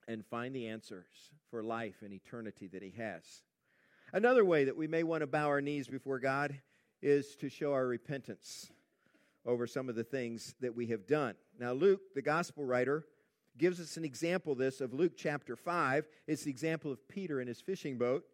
and 0.09 0.25
find 0.27 0.55
the 0.55 0.69
answers 0.69 1.07
for 1.51 1.63
life 1.63 1.97
and 2.03 2.13
eternity 2.13 2.69
that 2.69 2.83
He 2.83 2.93
has. 2.99 3.23
Another 4.13 4.45
way 4.45 4.65
that 4.65 4.77
we 4.77 4.87
may 4.87 5.03
want 5.03 5.23
to 5.23 5.27
bow 5.27 5.47
our 5.47 5.61
knees 5.61 5.89
before 5.89 6.19
God 6.19 6.61
is 7.01 7.37
to 7.37 7.49
show 7.49 7.73
our 7.73 7.87
repentance 7.87 8.71
over 9.45 9.67
some 9.67 9.89
of 9.89 9.95
the 9.95 10.05
things 10.05 10.55
that 10.61 10.75
we 10.75 10.87
have 10.89 11.07
done. 11.07 11.35
Now, 11.59 11.73
Luke, 11.73 12.01
the 12.15 12.23
gospel 12.23 12.65
writer, 12.65 13.05
gives 13.59 13.81
us 13.81 13.97
an 13.97 14.05
example 14.05 14.53
of 14.53 14.59
this 14.59 14.81
of 14.81 14.95
Luke 14.95 15.13
chapter 15.17 15.57
5. 15.57 16.07
It's 16.27 16.45
the 16.45 16.51
example 16.51 16.93
of 16.93 17.07
Peter 17.09 17.41
in 17.41 17.49
his 17.49 17.61
fishing 17.61 17.99
boat. 17.99 18.25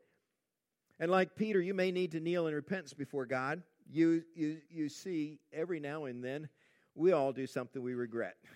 And 1.01 1.11
like 1.11 1.37
Peter, 1.37 1.61
you 1.61 1.75
may 1.75 1.91
need 1.91 2.13
to 2.13 2.21
kneel 2.21 2.47
in 2.47 2.55
repentance 2.55 2.93
before 2.93 3.27
God. 3.27 3.63
You, 3.91 4.23
you, 4.35 4.59
you 4.71 4.89
see, 4.89 5.39
every 5.53 5.81
now 5.81 6.05
and 6.05 6.23
then, 6.23 6.49
we 6.95 7.13
all 7.13 7.33
do 7.33 7.47
something 7.47 7.83
we 7.83 7.95
regret. 7.95 8.37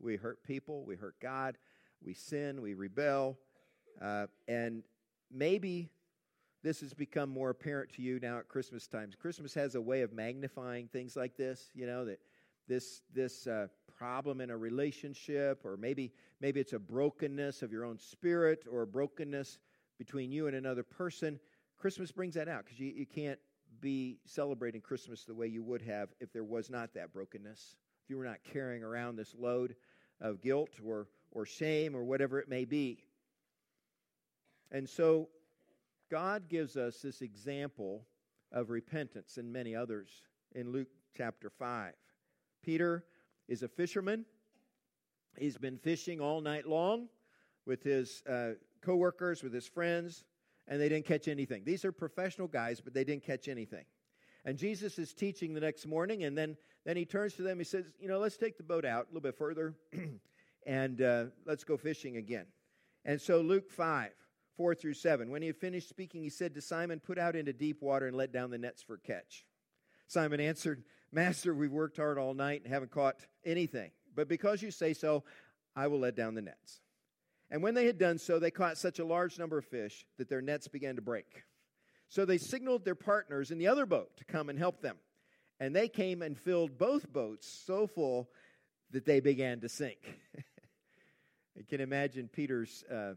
We 0.00 0.16
hurt 0.16 0.42
people, 0.42 0.86
we 0.86 0.96
hurt 0.96 1.16
God, 1.20 1.58
we 2.02 2.14
sin, 2.14 2.62
we 2.62 2.72
rebel. 2.72 3.36
Uh, 4.00 4.26
and 4.48 4.82
maybe 5.30 5.90
this 6.62 6.80
has 6.80 6.94
become 6.94 7.28
more 7.28 7.50
apparent 7.50 7.92
to 7.94 8.02
you 8.02 8.18
now 8.20 8.38
at 8.38 8.48
Christmas 8.48 8.86
times. 8.86 9.14
Christmas 9.14 9.52
has 9.54 9.74
a 9.74 9.80
way 9.80 10.02
of 10.02 10.12
magnifying 10.12 10.88
things 10.88 11.16
like 11.16 11.36
this, 11.36 11.70
you 11.74 11.86
know, 11.86 12.04
that 12.04 12.20
this, 12.68 13.02
this 13.12 13.46
uh, 13.46 13.66
problem 13.96 14.40
in 14.40 14.50
a 14.50 14.56
relationship, 14.56 15.60
or 15.64 15.76
maybe, 15.76 16.12
maybe 16.40 16.60
it's 16.60 16.72
a 16.72 16.78
brokenness 16.78 17.62
of 17.62 17.72
your 17.72 17.84
own 17.84 17.98
spirit 17.98 18.64
or 18.70 18.82
a 18.82 18.86
brokenness 18.86 19.58
between 19.98 20.30
you 20.30 20.46
and 20.46 20.56
another 20.56 20.82
person 20.82 21.38
Christmas 21.82 22.12
brings 22.12 22.34
that 22.34 22.46
out 22.46 22.64
because 22.64 22.78
you, 22.78 22.92
you 22.94 23.04
can't 23.04 23.40
be 23.80 24.20
celebrating 24.24 24.80
Christmas 24.80 25.24
the 25.24 25.34
way 25.34 25.48
you 25.48 25.64
would 25.64 25.82
have 25.82 26.10
if 26.20 26.32
there 26.32 26.44
was 26.44 26.70
not 26.70 26.94
that 26.94 27.12
brokenness. 27.12 27.74
If 28.04 28.08
you 28.10 28.16
were 28.16 28.24
not 28.24 28.38
carrying 28.44 28.84
around 28.84 29.16
this 29.16 29.34
load 29.36 29.74
of 30.20 30.40
guilt 30.40 30.70
or, 30.86 31.08
or 31.32 31.44
shame 31.44 31.96
or 31.96 32.04
whatever 32.04 32.38
it 32.38 32.48
may 32.48 32.64
be. 32.64 33.02
And 34.70 34.88
so 34.88 35.28
God 36.12 36.50
gives 36.50 36.76
us 36.76 37.00
this 37.00 37.22
example 37.22 38.04
of 38.52 38.68
repentance 38.68 39.38
and 39.38 39.50
many 39.50 39.74
others 39.74 40.10
in 40.54 40.70
Luke 40.70 40.88
chapter 41.16 41.48
5. 41.48 41.94
Peter 42.62 43.06
is 43.48 43.62
a 43.62 43.68
fisherman. 43.68 44.26
He's 45.38 45.56
been 45.56 45.78
fishing 45.78 46.20
all 46.20 46.42
night 46.42 46.68
long 46.68 47.08
with 47.64 47.82
his 47.82 48.22
uh, 48.28 48.50
coworkers, 48.82 49.42
with 49.42 49.54
his 49.54 49.66
friends 49.66 50.24
and 50.68 50.78
they 50.78 50.90
didn't 50.90 51.06
catch 51.06 51.28
anything. 51.28 51.62
These 51.64 51.82
are 51.86 51.92
professional 51.92 52.46
guys, 52.46 52.82
but 52.82 52.92
they 52.92 53.04
didn't 53.04 53.24
catch 53.24 53.48
anything. 53.48 53.86
And 54.44 54.58
Jesus 54.58 54.98
is 54.98 55.14
teaching 55.14 55.54
the 55.54 55.60
next 55.60 55.86
morning, 55.86 56.24
and 56.24 56.36
then, 56.36 56.58
then 56.84 56.98
he 56.98 57.06
turns 57.06 57.32
to 57.34 57.42
them. 57.42 57.56
He 57.56 57.64
says, 57.64 57.86
You 57.98 58.08
know, 58.08 58.18
let's 58.18 58.36
take 58.36 58.58
the 58.58 58.62
boat 58.62 58.84
out 58.84 59.04
a 59.04 59.08
little 59.08 59.22
bit 59.22 59.38
further 59.38 59.74
and 60.66 61.00
uh, 61.00 61.24
let's 61.46 61.64
go 61.64 61.78
fishing 61.78 62.18
again. 62.18 62.44
And 63.06 63.18
so, 63.18 63.40
Luke 63.40 63.70
5, 63.70 64.12
4 64.56 64.74
through 64.74 64.94
7. 64.94 65.30
When 65.30 65.42
he 65.42 65.48
had 65.48 65.56
finished 65.56 65.88
speaking, 65.88 66.22
he 66.22 66.30
said 66.30 66.54
to 66.54 66.60
Simon, 66.60 67.00
Put 67.00 67.18
out 67.18 67.36
into 67.36 67.52
deep 67.52 67.82
water 67.82 68.06
and 68.06 68.16
let 68.16 68.32
down 68.32 68.50
the 68.50 68.58
nets 68.58 68.82
for 68.82 68.98
catch. 68.98 69.46
Simon 70.06 70.40
answered, 70.40 70.84
Master, 71.10 71.54
we've 71.54 71.72
worked 71.72 71.96
hard 71.96 72.18
all 72.18 72.34
night 72.34 72.62
and 72.64 72.72
haven't 72.72 72.90
caught 72.90 73.16
anything. 73.44 73.90
But 74.14 74.28
because 74.28 74.62
you 74.62 74.70
say 74.70 74.92
so, 74.92 75.24
I 75.74 75.86
will 75.86 76.00
let 76.00 76.16
down 76.16 76.34
the 76.34 76.42
nets. 76.42 76.80
And 77.50 77.62
when 77.62 77.74
they 77.74 77.86
had 77.86 77.98
done 77.98 78.18
so, 78.18 78.38
they 78.38 78.50
caught 78.50 78.78
such 78.78 78.98
a 78.98 79.04
large 79.04 79.38
number 79.38 79.58
of 79.58 79.64
fish 79.64 80.06
that 80.18 80.28
their 80.28 80.40
nets 80.40 80.68
began 80.68 80.96
to 80.96 81.02
break. 81.02 81.44
So 82.08 82.24
they 82.24 82.38
signaled 82.38 82.84
their 82.84 82.94
partners 82.94 83.50
in 83.50 83.58
the 83.58 83.68
other 83.68 83.86
boat 83.86 84.16
to 84.18 84.24
come 84.24 84.48
and 84.48 84.58
help 84.58 84.80
them. 84.80 84.96
And 85.60 85.74
they 85.74 85.88
came 85.88 86.22
and 86.22 86.36
filled 86.36 86.78
both 86.78 87.10
boats 87.12 87.46
so 87.46 87.86
full 87.86 88.30
that 88.90 89.06
they 89.06 89.20
began 89.20 89.60
to 89.60 89.68
sink. 89.68 89.98
you 91.54 91.64
can 91.64 91.80
imagine 91.80 92.28
Peter's 92.28 92.84
uh, 92.90 93.14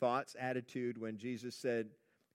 thoughts, 0.00 0.36
attitude 0.38 0.98
when 0.98 1.16
Jesus 1.16 1.54
said, 1.54 1.88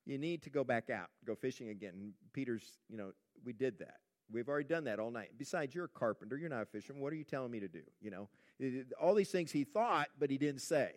You 0.06 0.17
need 0.17 0.43
to 0.43 0.49
go 0.49 0.63
back 0.63 0.89
out, 0.89 1.10
go 1.26 1.36
fishing 1.36 1.69
again. 1.69 1.93
And 1.95 2.13
Peter's, 2.34 2.78
you 2.89 2.97
know, 2.97 3.12
we 3.45 3.54
did 3.54 3.80
that. 3.80 3.97
We've 4.32 4.47
already 4.47 4.67
done 4.67 4.86
that 4.86 4.99
all 4.99 5.12
night. 5.12 5.32
Besides, 5.38 5.76
you're 5.76 5.86
a 5.86 5.89
carpenter, 5.89 6.38
you're 6.38 6.49
not 6.49 6.63
a 6.63 6.65
fisherman. 6.65 7.02
What 7.02 7.13
are 7.13 7.17
you 7.17 7.23
telling 7.23 7.52
me 7.52 7.60
to 7.60 7.67
do? 7.67 7.82
You 8.02 8.12
know, 8.12 8.30
all 9.02 9.13
these 9.13 9.30
things 9.30 9.52
he 9.52 9.63
thought, 9.63 10.08
but 10.19 10.30
he 10.30 10.38
didn't 10.38 10.62
say. 10.62 10.91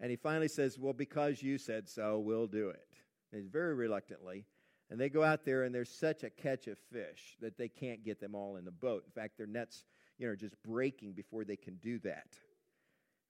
And 0.00 0.10
he 0.10 0.16
finally 0.16 0.48
says, 0.48 0.78
Well, 0.78 0.92
because 0.92 1.42
you 1.42 1.58
said 1.58 1.88
so, 1.88 2.18
we'll 2.18 2.46
do 2.46 2.70
it. 2.70 2.88
And 3.32 3.50
very 3.50 3.74
reluctantly. 3.74 4.46
And 4.90 4.98
they 4.98 5.10
go 5.10 5.22
out 5.22 5.44
there, 5.44 5.64
and 5.64 5.74
there's 5.74 5.90
such 5.90 6.22
a 6.22 6.30
catch 6.30 6.66
of 6.66 6.78
fish 6.90 7.36
that 7.42 7.58
they 7.58 7.68
can't 7.68 8.04
get 8.04 8.20
them 8.20 8.34
all 8.34 8.56
in 8.56 8.64
the 8.64 8.70
boat. 8.70 9.04
In 9.04 9.12
fact, 9.12 9.36
their 9.36 9.46
nets 9.46 9.84
you 10.18 10.26
know, 10.26 10.32
are 10.32 10.36
just 10.36 10.54
breaking 10.62 11.12
before 11.12 11.44
they 11.44 11.56
can 11.56 11.76
do 11.76 11.98
that. 12.00 12.26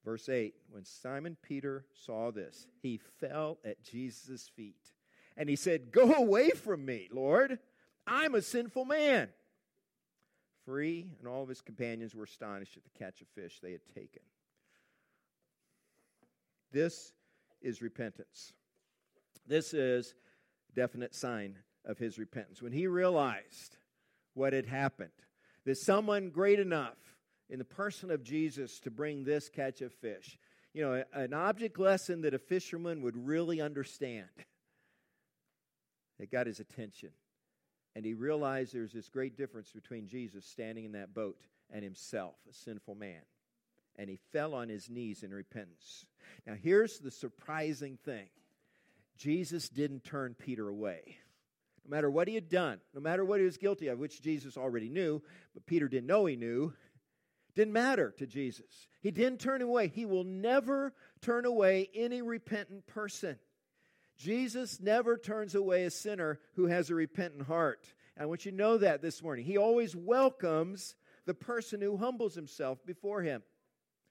Verse 0.08 0.30
8 0.30 0.54
When 0.70 0.86
Simon 0.86 1.36
Peter 1.42 1.84
saw 1.92 2.30
this, 2.30 2.66
he 2.80 2.98
fell 3.20 3.58
at 3.62 3.82
Jesus' 3.82 4.50
feet. 4.56 4.94
And 5.36 5.50
he 5.50 5.54
said, 5.54 5.92
Go 5.92 6.14
away 6.14 6.48
from 6.48 6.86
me, 6.86 7.10
Lord. 7.12 7.58
I'm 8.06 8.34
a 8.34 8.40
sinful 8.40 8.86
man. 8.86 9.28
Free 10.64 11.10
and 11.18 11.28
all 11.28 11.42
of 11.42 11.50
his 11.50 11.60
companions 11.60 12.14
were 12.14 12.24
astonished 12.24 12.78
at 12.78 12.84
the 12.84 12.98
catch 12.98 13.20
of 13.20 13.28
fish 13.34 13.60
they 13.60 13.72
had 13.72 13.86
taken. 13.94 14.22
This 16.72 17.12
is 17.60 17.82
repentance. 17.82 18.54
This 19.46 19.74
is 19.74 20.14
definite 20.74 21.14
sign 21.14 21.58
of 21.84 21.98
his 21.98 22.18
repentance. 22.18 22.62
When 22.62 22.72
he 22.72 22.86
realized 22.86 23.76
what 24.32 24.54
had 24.54 24.64
happened, 24.64 25.10
that 25.66 25.76
someone 25.76 26.30
great 26.30 26.60
enough 26.60 26.96
in 27.50 27.58
the 27.58 27.64
person 27.64 28.10
of 28.10 28.22
Jesus 28.22 28.80
to 28.80 28.90
bring 28.90 29.24
this 29.24 29.48
catch 29.48 29.80
of 29.80 29.92
fish, 29.92 30.38
you 30.74 30.82
know, 30.82 31.02
an 31.12 31.32
object 31.32 31.78
lesson 31.78 32.22
that 32.22 32.34
a 32.34 32.38
fisherman 32.38 33.02
would 33.02 33.16
really 33.16 33.60
understand. 33.60 34.28
It 36.20 36.32
got 36.32 36.48
his 36.48 36.58
attention. 36.58 37.10
And 37.94 38.04
he 38.04 38.14
realized 38.14 38.74
there's 38.74 38.92
this 38.92 39.08
great 39.08 39.36
difference 39.36 39.70
between 39.70 40.08
Jesus 40.08 40.44
standing 40.44 40.84
in 40.84 40.92
that 40.92 41.14
boat 41.14 41.38
and 41.72 41.84
himself, 41.84 42.34
a 42.50 42.52
sinful 42.52 42.94
man. 42.94 43.22
And 43.96 44.08
he 44.10 44.18
fell 44.32 44.54
on 44.54 44.68
his 44.68 44.90
knees 44.90 45.22
in 45.22 45.32
repentance. 45.32 46.06
Now, 46.46 46.54
here's 46.54 46.98
the 46.98 47.10
surprising 47.10 47.98
thing 48.04 48.28
Jesus 49.16 49.68
didn't 49.68 50.04
turn 50.04 50.34
Peter 50.34 50.68
away. 50.68 51.18
No 51.84 51.96
matter 51.96 52.10
what 52.10 52.28
he 52.28 52.34
had 52.34 52.48
done, 52.48 52.78
no 52.94 53.00
matter 53.00 53.24
what 53.24 53.40
he 53.40 53.46
was 53.46 53.56
guilty 53.56 53.88
of, 53.88 53.98
which 53.98 54.22
Jesus 54.22 54.56
already 54.56 54.88
knew, 54.88 55.22
but 55.54 55.66
Peter 55.66 55.88
didn't 55.88 56.06
know 56.06 56.26
he 56.26 56.36
knew, 56.36 56.72
didn't 57.58 57.72
matter 57.72 58.14
to 58.18 58.24
Jesus. 58.24 58.86
He 59.00 59.10
didn't 59.10 59.40
turn 59.40 59.62
away. 59.62 59.88
He 59.88 60.06
will 60.06 60.22
never 60.22 60.94
turn 61.20 61.44
away 61.44 61.90
any 61.92 62.22
repentant 62.22 62.86
person. 62.86 63.36
Jesus 64.16 64.78
never 64.78 65.18
turns 65.18 65.56
away 65.56 65.82
a 65.82 65.90
sinner 65.90 66.38
who 66.54 66.66
has 66.66 66.88
a 66.88 66.94
repentant 66.94 67.42
heart. 67.42 67.92
I 68.16 68.26
want 68.26 68.44
you 68.44 68.52
to 68.52 68.56
know 68.56 68.78
that 68.78 69.02
this 69.02 69.24
morning. 69.24 69.44
He 69.44 69.58
always 69.58 69.96
welcomes 69.96 70.94
the 71.26 71.34
person 71.34 71.80
who 71.80 71.96
humbles 71.96 72.36
himself 72.36 72.78
before 72.86 73.22
him. 73.22 73.42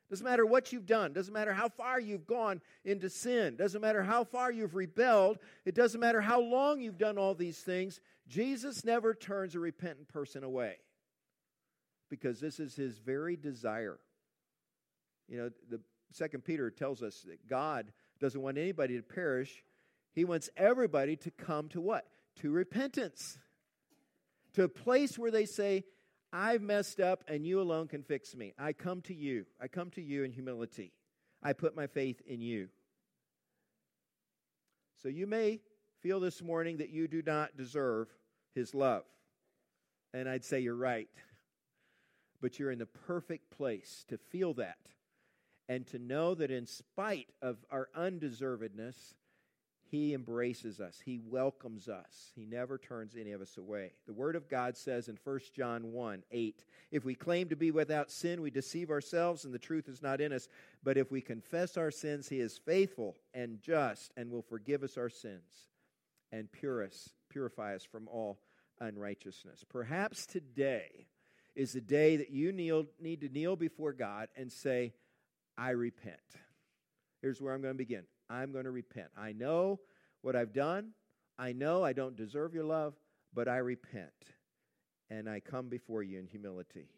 Doesn't 0.10 0.26
matter 0.26 0.46
what 0.46 0.74
you've 0.74 0.86
done, 0.86 1.14
doesn't 1.14 1.34
matter 1.34 1.54
how 1.54 1.70
far 1.70 2.02
you've 2.02 2.28
gone 2.28 2.60
into 2.84 3.10
sin, 3.10 3.56
doesn't 3.56 3.80
matter 3.80 4.04
how 4.04 4.26
far 4.26 4.52
you've 4.52 4.76
rebelled, 4.76 5.38
it 5.64 5.74
doesn't 5.74 6.02
matter 6.02 6.20
how 6.20 6.42
long 6.42 6.82
you've 6.82 6.98
done 6.98 7.18
all 7.18 7.34
these 7.34 7.60
things. 7.60 8.02
Jesus 8.28 8.84
never 8.84 9.14
turns 9.14 9.56
a 9.56 9.60
repentant 9.60 10.10
person 10.10 10.44
away 10.44 10.80
because 12.10 12.40
this 12.40 12.60
is 12.60 12.76
his 12.76 12.98
very 12.98 13.36
desire. 13.36 14.00
You 15.28 15.38
know, 15.38 15.50
the 15.70 15.82
second 16.12 16.44
Peter 16.44 16.70
tells 16.70 17.04
us 17.04 17.26
that 17.28 17.48
God 17.48 17.92
doesn't 18.20 18.42
want 18.42 18.58
anybody 18.58 18.98
to 18.98 19.04
perish, 19.04 19.64
he 20.14 20.26
wants 20.26 20.50
everybody 20.58 21.16
to 21.18 21.32
come 21.32 21.70
to 21.70 21.82
what? 21.82 22.08
To 22.42 22.52
repentance. 22.52 23.38
To 24.54 24.64
a 24.64 24.70
place 24.70 25.18
where 25.20 25.30
they 25.30 25.46
say, 25.46 25.84
I've 26.34 26.62
messed 26.62 27.00
up 27.00 27.24
and 27.28 27.46
you 27.46 27.62
alone 27.62 27.88
can 27.88 28.04
fix 28.04 28.36
me. 28.36 28.54
I 28.58 28.74
come 28.74 29.02
to 29.04 29.14
you. 29.14 29.46
I 29.62 29.68
come 29.68 29.92
to 29.92 30.02
you 30.02 30.24
in 30.24 30.32
humility. 30.32 30.92
I 31.44 31.54
put 31.54 31.76
my 31.76 31.88
faith 31.88 32.22
in 32.26 32.42
you. 32.42 32.70
So 35.02 35.10
you 35.10 35.28
may 35.28 35.60
feel 36.02 36.20
this 36.20 36.42
morning 36.42 36.78
that 36.78 36.90
you 36.90 37.08
do 37.08 37.22
not 37.22 37.56
deserve 37.56 38.08
his 38.56 38.74
love. 38.74 39.04
And 40.14 40.28
I'd 40.28 40.44
say 40.44 40.60
you're 40.60 40.76
right. 40.76 41.08
But 42.42 42.60
you're 42.60 42.72
in 42.72 42.80
the 42.80 42.86
perfect 42.86 43.50
place 43.50 44.06
to 44.10 44.18
feel 44.18 44.54
that 44.56 44.78
and 45.70 45.86
to 45.88 46.00
know 46.00 46.36
that 46.36 46.52
in 46.52 46.66
spite 46.66 47.30
of 47.42 47.58
our 47.70 47.90
undeservedness, 47.98 49.16
he 49.90 50.14
embraces 50.14 50.82
us. 50.82 51.02
He 51.04 51.20
welcomes 51.24 51.88
us. 51.88 52.32
He 52.36 52.46
never 52.46 52.78
turns 52.78 53.16
any 53.16 53.32
of 53.32 53.42
us 53.42 53.58
away. 53.58 53.94
The 54.06 54.14
Word 54.14 54.36
of 54.36 54.50
God 54.50 54.76
says 54.76 55.08
in 55.08 55.18
1 55.24 55.40
John 55.56 55.94
1 55.94 56.24
8, 56.30 56.66
If 56.92 57.06
we 57.06 57.16
claim 57.16 57.48
to 57.50 57.56
be 57.56 57.72
without 57.72 58.12
sin, 58.12 58.42
we 58.42 58.50
deceive 58.50 58.90
ourselves 58.90 59.46
and 59.46 59.54
the 59.54 59.60
truth 59.60 59.88
is 59.88 60.02
not 60.02 60.20
in 60.20 60.34
us. 60.34 60.50
But 60.84 60.98
if 60.98 61.10
we 61.10 61.22
confess 61.22 61.78
our 61.78 61.92
sins, 61.92 62.28
He 62.28 62.42
is 62.42 62.58
faithful 62.58 63.16
and 63.34 63.62
just 63.62 64.12
and 64.18 64.30
will 64.30 64.42
forgive 64.42 64.84
us 64.84 64.98
our 64.98 65.10
sins 65.10 65.70
and 66.34 66.50
purify 66.52 67.76
us 67.76 67.86
from 67.86 68.10
all 68.10 68.40
unrighteousness. 68.82 69.64
Perhaps 69.70 70.26
today 70.26 71.08
is 71.58 71.74
the 71.74 71.82
day 71.82 72.18
that 72.18 72.30
you 72.30 72.52
kneel, 72.52 72.86
need 73.02 73.20
to 73.20 73.30
kneel 73.30 73.56
before 73.56 73.92
God 73.92 74.30
and 74.38 74.50
say, 74.50 74.94
I 75.58 75.72
repent. 75.72 76.16
Here's 77.20 77.42
where 77.42 77.52
I'm 77.52 77.64
going 77.64 77.74
to 77.74 77.78
begin. 77.78 78.04
I'm 78.30 78.52
going 78.52 78.66
to 78.66 78.72
repent. 78.72 79.08
I 79.18 79.34
know 79.34 79.80
what 80.22 80.36
I've 80.36 80.54
done. 80.54 80.92
I 81.40 81.54
know 81.54 81.84
I 81.84 81.94
don't 81.94 82.16
deserve 82.16 82.54
your 82.54 82.64
love, 82.64 82.94
but 83.34 83.48
I 83.48 83.58
repent. 83.58 84.12
And 85.10 85.28
I 85.28 85.40
come 85.40 85.68
before 85.68 86.04
you 86.04 86.20
in 86.20 86.28
humility. 86.28 86.90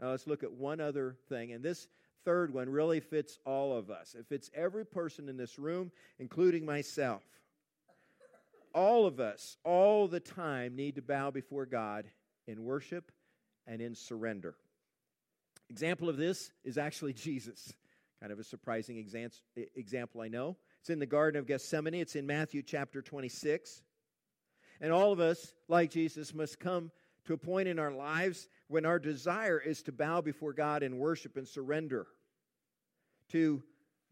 Now 0.00 0.12
let's 0.12 0.26
look 0.26 0.42
at 0.42 0.52
one 0.52 0.80
other 0.80 1.16
thing. 1.28 1.52
And 1.52 1.62
this 1.62 1.86
third 2.24 2.54
one 2.54 2.70
really 2.70 3.00
fits 3.00 3.38
all 3.44 3.76
of 3.76 3.90
us. 3.90 4.16
It 4.18 4.26
fits 4.26 4.50
every 4.54 4.86
person 4.86 5.28
in 5.28 5.36
this 5.36 5.58
room, 5.58 5.92
including 6.18 6.64
myself. 6.64 7.22
All 8.74 9.04
of 9.04 9.20
us, 9.20 9.58
all 9.62 10.08
the 10.08 10.20
time, 10.20 10.74
need 10.74 10.94
to 10.94 11.02
bow 11.02 11.30
before 11.30 11.66
God 11.66 12.06
in 12.46 12.64
worship 12.64 13.12
and 13.66 13.80
in 13.80 13.94
surrender. 13.94 14.54
Example 15.68 16.08
of 16.08 16.16
this 16.16 16.52
is 16.64 16.78
actually 16.78 17.12
Jesus. 17.12 17.74
Kind 18.20 18.32
of 18.32 18.38
a 18.38 18.44
surprising 18.44 18.96
example, 19.74 20.20
I 20.20 20.28
know. 20.28 20.56
It's 20.80 20.90
in 20.90 20.98
the 20.98 21.06
Garden 21.06 21.38
of 21.38 21.46
Gethsemane, 21.46 21.94
it's 21.94 22.16
in 22.16 22.26
Matthew 22.26 22.62
chapter 22.62 23.02
26. 23.02 23.82
And 24.80 24.92
all 24.92 25.12
of 25.12 25.20
us, 25.20 25.54
like 25.68 25.90
Jesus, 25.90 26.34
must 26.34 26.60
come 26.60 26.90
to 27.24 27.32
a 27.32 27.38
point 27.38 27.66
in 27.66 27.78
our 27.78 27.90
lives 27.90 28.48
when 28.68 28.86
our 28.86 28.98
desire 28.98 29.58
is 29.58 29.82
to 29.82 29.92
bow 29.92 30.20
before 30.20 30.52
God 30.52 30.82
in 30.82 30.98
worship 30.98 31.36
and 31.36 31.48
surrender. 31.48 32.06
To 33.30 33.62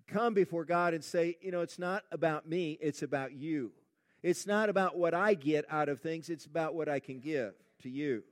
come 0.09 0.35
before 0.35 0.65
God 0.65 0.93
and 0.93 1.05
say, 1.05 1.37
you 1.41 1.53
know, 1.53 1.61
it's 1.61 1.79
not 1.79 2.03
about 2.11 2.49
me, 2.49 2.77
it's 2.81 3.03
about 3.03 3.33
you. 3.33 3.71
It's 4.23 4.47
not 4.47 4.69
about 4.69 4.99
what 4.99 5.15
I 5.15 5.35
get 5.35 5.65
out 5.71 5.89
of 5.89 6.01
things, 6.01 6.29
it's 6.29 6.47
about 6.47 6.75
what 6.75 6.89
I 6.89 6.99
can 6.99 7.21
give 7.21 7.55
to 7.83 7.89
you. 7.89 8.25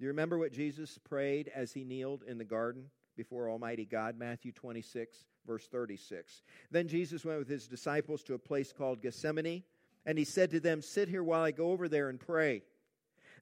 Do 0.00 0.06
you 0.06 0.12
remember 0.12 0.38
what 0.38 0.50
Jesus 0.50 0.96
prayed 0.96 1.52
as 1.54 1.74
he 1.74 1.84
kneeled 1.84 2.22
in 2.26 2.38
the 2.38 2.44
garden 2.44 2.86
before 3.18 3.50
Almighty 3.50 3.84
God? 3.84 4.18
Matthew 4.18 4.50
26 4.50 5.26
verse 5.46 5.66
36. 5.66 6.42
Then 6.70 6.88
Jesus 6.88 7.22
went 7.22 7.38
with 7.38 7.48
his 7.48 7.68
disciples 7.68 8.22
to 8.22 8.32
a 8.32 8.38
place 8.38 8.72
called 8.72 9.02
Gethsemane, 9.02 9.62
and 10.06 10.16
he 10.16 10.24
said 10.24 10.50
to 10.52 10.60
them, 10.60 10.80
Sit 10.80 11.10
here 11.10 11.22
while 11.22 11.42
I 11.42 11.50
go 11.50 11.70
over 11.70 11.86
there 11.86 12.08
and 12.08 12.18
pray. 12.18 12.62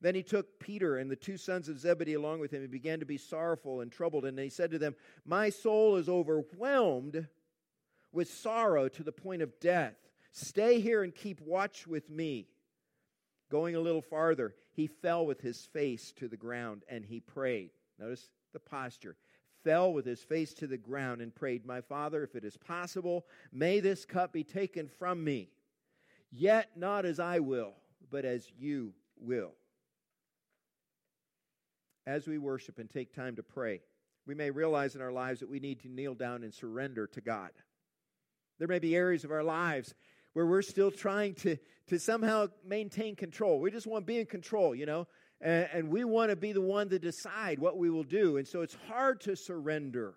Then 0.00 0.16
he 0.16 0.24
took 0.24 0.58
Peter 0.58 0.96
and 0.96 1.08
the 1.08 1.14
two 1.14 1.36
sons 1.36 1.68
of 1.68 1.78
Zebedee 1.78 2.14
along 2.14 2.40
with 2.40 2.50
him 2.50 2.62
and 2.62 2.70
began 2.72 2.98
to 2.98 3.06
be 3.06 3.18
sorrowful 3.18 3.80
and 3.80 3.92
troubled. 3.92 4.24
And 4.24 4.36
he 4.36 4.48
said 4.48 4.72
to 4.72 4.80
them, 4.80 4.96
My 5.24 5.50
soul 5.50 5.94
is 5.94 6.08
overwhelmed 6.08 7.28
with 8.10 8.28
sorrow 8.28 8.88
to 8.88 9.04
the 9.04 9.12
point 9.12 9.42
of 9.42 9.60
death. 9.60 9.94
Stay 10.32 10.80
here 10.80 11.04
and 11.04 11.14
keep 11.14 11.40
watch 11.40 11.86
with 11.86 12.10
me. 12.10 12.48
Going 13.48 13.76
a 13.76 13.80
little 13.80 14.02
farther, 14.02 14.54
he 14.78 14.86
fell 14.86 15.26
with 15.26 15.40
his 15.40 15.66
face 15.66 16.12
to 16.12 16.28
the 16.28 16.36
ground 16.36 16.84
and 16.88 17.04
he 17.04 17.18
prayed. 17.18 17.70
Notice 17.98 18.30
the 18.52 18.60
posture 18.60 19.16
fell 19.64 19.92
with 19.92 20.06
his 20.06 20.22
face 20.22 20.54
to 20.54 20.68
the 20.68 20.76
ground 20.76 21.20
and 21.20 21.34
prayed, 21.34 21.66
My 21.66 21.80
Father, 21.80 22.22
if 22.22 22.36
it 22.36 22.44
is 22.44 22.56
possible, 22.56 23.26
may 23.52 23.80
this 23.80 24.04
cup 24.04 24.32
be 24.32 24.44
taken 24.44 24.86
from 24.86 25.24
me. 25.24 25.48
Yet 26.30 26.70
not 26.76 27.04
as 27.04 27.18
I 27.18 27.40
will, 27.40 27.72
but 28.08 28.24
as 28.24 28.52
you 28.56 28.92
will. 29.20 29.50
As 32.06 32.28
we 32.28 32.38
worship 32.38 32.78
and 32.78 32.88
take 32.88 33.12
time 33.12 33.34
to 33.34 33.42
pray, 33.42 33.80
we 34.28 34.36
may 34.36 34.52
realize 34.52 34.94
in 34.94 35.02
our 35.02 35.10
lives 35.10 35.40
that 35.40 35.50
we 35.50 35.58
need 35.58 35.80
to 35.80 35.88
kneel 35.88 36.14
down 36.14 36.44
and 36.44 36.54
surrender 36.54 37.08
to 37.08 37.20
God. 37.20 37.50
There 38.60 38.68
may 38.68 38.78
be 38.78 38.94
areas 38.94 39.24
of 39.24 39.32
our 39.32 39.42
lives 39.42 39.96
where 40.32 40.46
we're 40.46 40.62
still 40.62 40.90
trying 40.90 41.34
to, 41.34 41.56
to 41.88 41.98
somehow 41.98 42.46
maintain 42.64 43.16
control. 43.16 43.60
We 43.60 43.70
just 43.70 43.86
want 43.86 44.06
to 44.06 44.06
be 44.06 44.20
in 44.20 44.26
control, 44.26 44.74
you 44.74 44.86
know 44.86 45.06
and, 45.40 45.68
and 45.72 45.88
we 45.88 46.04
want 46.04 46.30
to 46.30 46.36
be 46.36 46.52
the 46.52 46.60
one 46.60 46.88
to 46.90 46.98
decide 46.98 47.58
what 47.58 47.78
we 47.78 47.90
will 47.90 48.04
do. 48.04 48.36
And 48.36 48.46
so 48.46 48.62
it's 48.62 48.76
hard 48.88 49.20
to 49.22 49.36
surrender. 49.36 50.14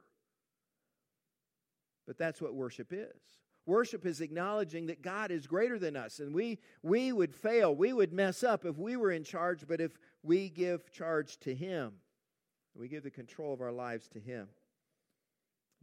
But 2.08 2.18
that's 2.18 2.42
what 2.42 2.56
worship 2.56 2.92
is. 2.92 3.22
Worship 3.68 4.06
is 4.06 4.22
acknowledging 4.22 4.88
that 4.88 5.04
God 5.04 5.30
is 5.30 5.46
greater 5.46 5.78
than 5.78 5.96
us, 5.96 6.20
and 6.20 6.34
we, 6.34 6.58
we 6.82 7.12
would 7.12 7.36
fail, 7.36 7.76
we 7.76 7.94
would 7.94 8.12
mess 8.12 8.44
up 8.44 8.66
if 8.66 8.80
we 8.80 8.98
were 8.98 9.12
in 9.12 9.24
charge, 9.24 9.68
but 9.68 9.80
if 9.80 9.92
we 10.24 10.50
give 10.50 10.92
charge 10.92 11.38
to 11.42 11.54
Him, 11.54 11.94
we 12.74 12.88
give 12.88 13.04
the 13.04 13.12
control 13.12 13.54
of 13.54 13.62
our 13.62 13.72
lives 13.72 14.08
to 14.10 14.20
Him, 14.20 14.48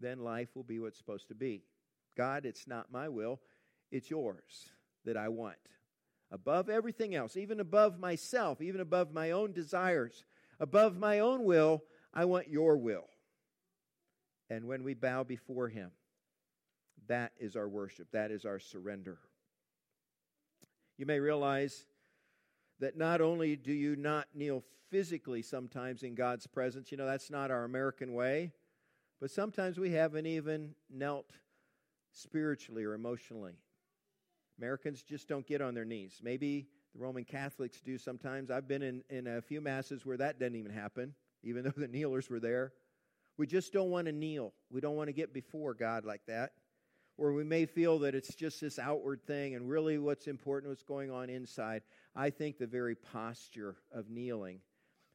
then 0.00 0.18
life 0.18 0.48
will 0.56 0.64
be 0.64 0.80
what's 0.80 0.98
supposed 0.98 1.28
to 1.28 1.36
be. 1.36 1.62
God, 2.16 2.44
it's 2.44 2.66
not 2.66 2.90
my 2.90 3.08
will, 3.08 3.40
it's 3.90 4.10
yours 4.10 4.70
that 5.04 5.16
I 5.16 5.28
want 5.28 5.56
above 6.30 6.68
everything 6.68 7.14
else, 7.14 7.36
even 7.36 7.60
above 7.60 7.98
myself, 7.98 8.60
even 8.60 8.80
above 8.80 9.12
my 9.12 9.30
own 9.30 9.52
desires, 9.52 10.24
above 10.60 10.96
my 10.96 11.20
own 11.20 11.44
will, 11.44 11.82
I 12.12 12.24
want 12.24 12.48
your 12.48 12.76
will. 12.76 13.08
And 14.50 14.66
when 14.66 14.82
we 14.82 14.94
bow 14.94 15.24
before 15.24 15.68
Him, 15.68 15.90
that 17.06 17.32
is 17.38 17.56
our 17.56 17.68
worship, 17.68 18.08
that 18.12 18.30
is 18.30 18.44
our 18.44 18.58
surrender. 18.58 19.18
You 20.96 21.06
may 21.06 21.20
realize 21.20 21.86
that 22.80 22.96
not 22.96 23.20
only 23.20 23.56
do 23.56 23.72
you 23.72 23.96
not 23.96 24.26
kneel 24.34 24.62
physically 24.90 25.42
sometimes 25.42 26.02
in 26.02 26.14
God's 26.14 26.46
presence, 26.46 26.90
you 26.90 26.98
know, 26.98 27.06
that's 27.06 27.30
not 27.30 27.50
our 27.50 27.64
American 27.64 28.14
way, 28.14 28.52
but 29.20 29.30
sometimes 29.30 29.78
we 29.78 29.90
haven't 29.90 30.26
even 30.26 30.74
knelt 30.90 31.30
spiritually 32.12 32.84
or 32.84 32.94
emotionally 32.94 33.58
Americans 34.58 35.02
just 35.02 35.28
don't 35.28 35.46
get 35.46 35.60
on 35.60 35.74
their 35.74 35.84
knees. 35.84 36.20
Maybe 36.22 36.68
the 36.94 37.00
Roman 37.00 37.24
Catholics 37.24 37.80
do 37.80 37.98
sometimes. 37.98 38.50
I've 38.50 38.68
been 38.68 38.82
in, 38.82 39.02
in 39.08 39.26
a 39.26 39.40
few 39.40 39.60
masses 39.60 40.04
where 40.04 40.16
that 40.16 40.38
doesn't 40.38 40.56
even 40.56 40.72
happen, 40.72 41.14
even 41.42 41.64
though 41.64 41.70
the 41.76 41.88
kneelers 41.88 42.28
were 42.28 42.40
there. 42.40 42.72
We 43.36 43.46
just 43.46 43.72
don't 43.72 43.90
want 43.90 44.06
to 44.06 44.12
kneel. 44.12 44.52
We 44.70 44.80
don't 44.80 44.96
want 44.96 45.08
to 45.08 45.12
get 45.12 45.32
before 45.32 45.74
God 45.74 46.04
like 46.04 46.22
that. 46.26 46.50
Or 47.16 47.32
we 47.32 47.44
may 47.44 47.66
feel 47.66 47.98
that 48.00 48.14
it's 48.14 48.34
just 48.34 48.60
this 48.60 48.78
outward 48.78 49.24
thing 49.26 49.54
and 49.54 49.68
really 49.68 49.98
what's 49.98 50.28
important, 50.28 50.70
what's 50.70 50.84
going 50.84 51.10
on 51.10 51.30
inside. 51.30 51.82
I 52.14 52.30
think 52.30 52.58
the 52.58 52.66
very 52.66 52.94
posture 52.94 53.76
of 53.92 54.08
kneeling 54.08 54.60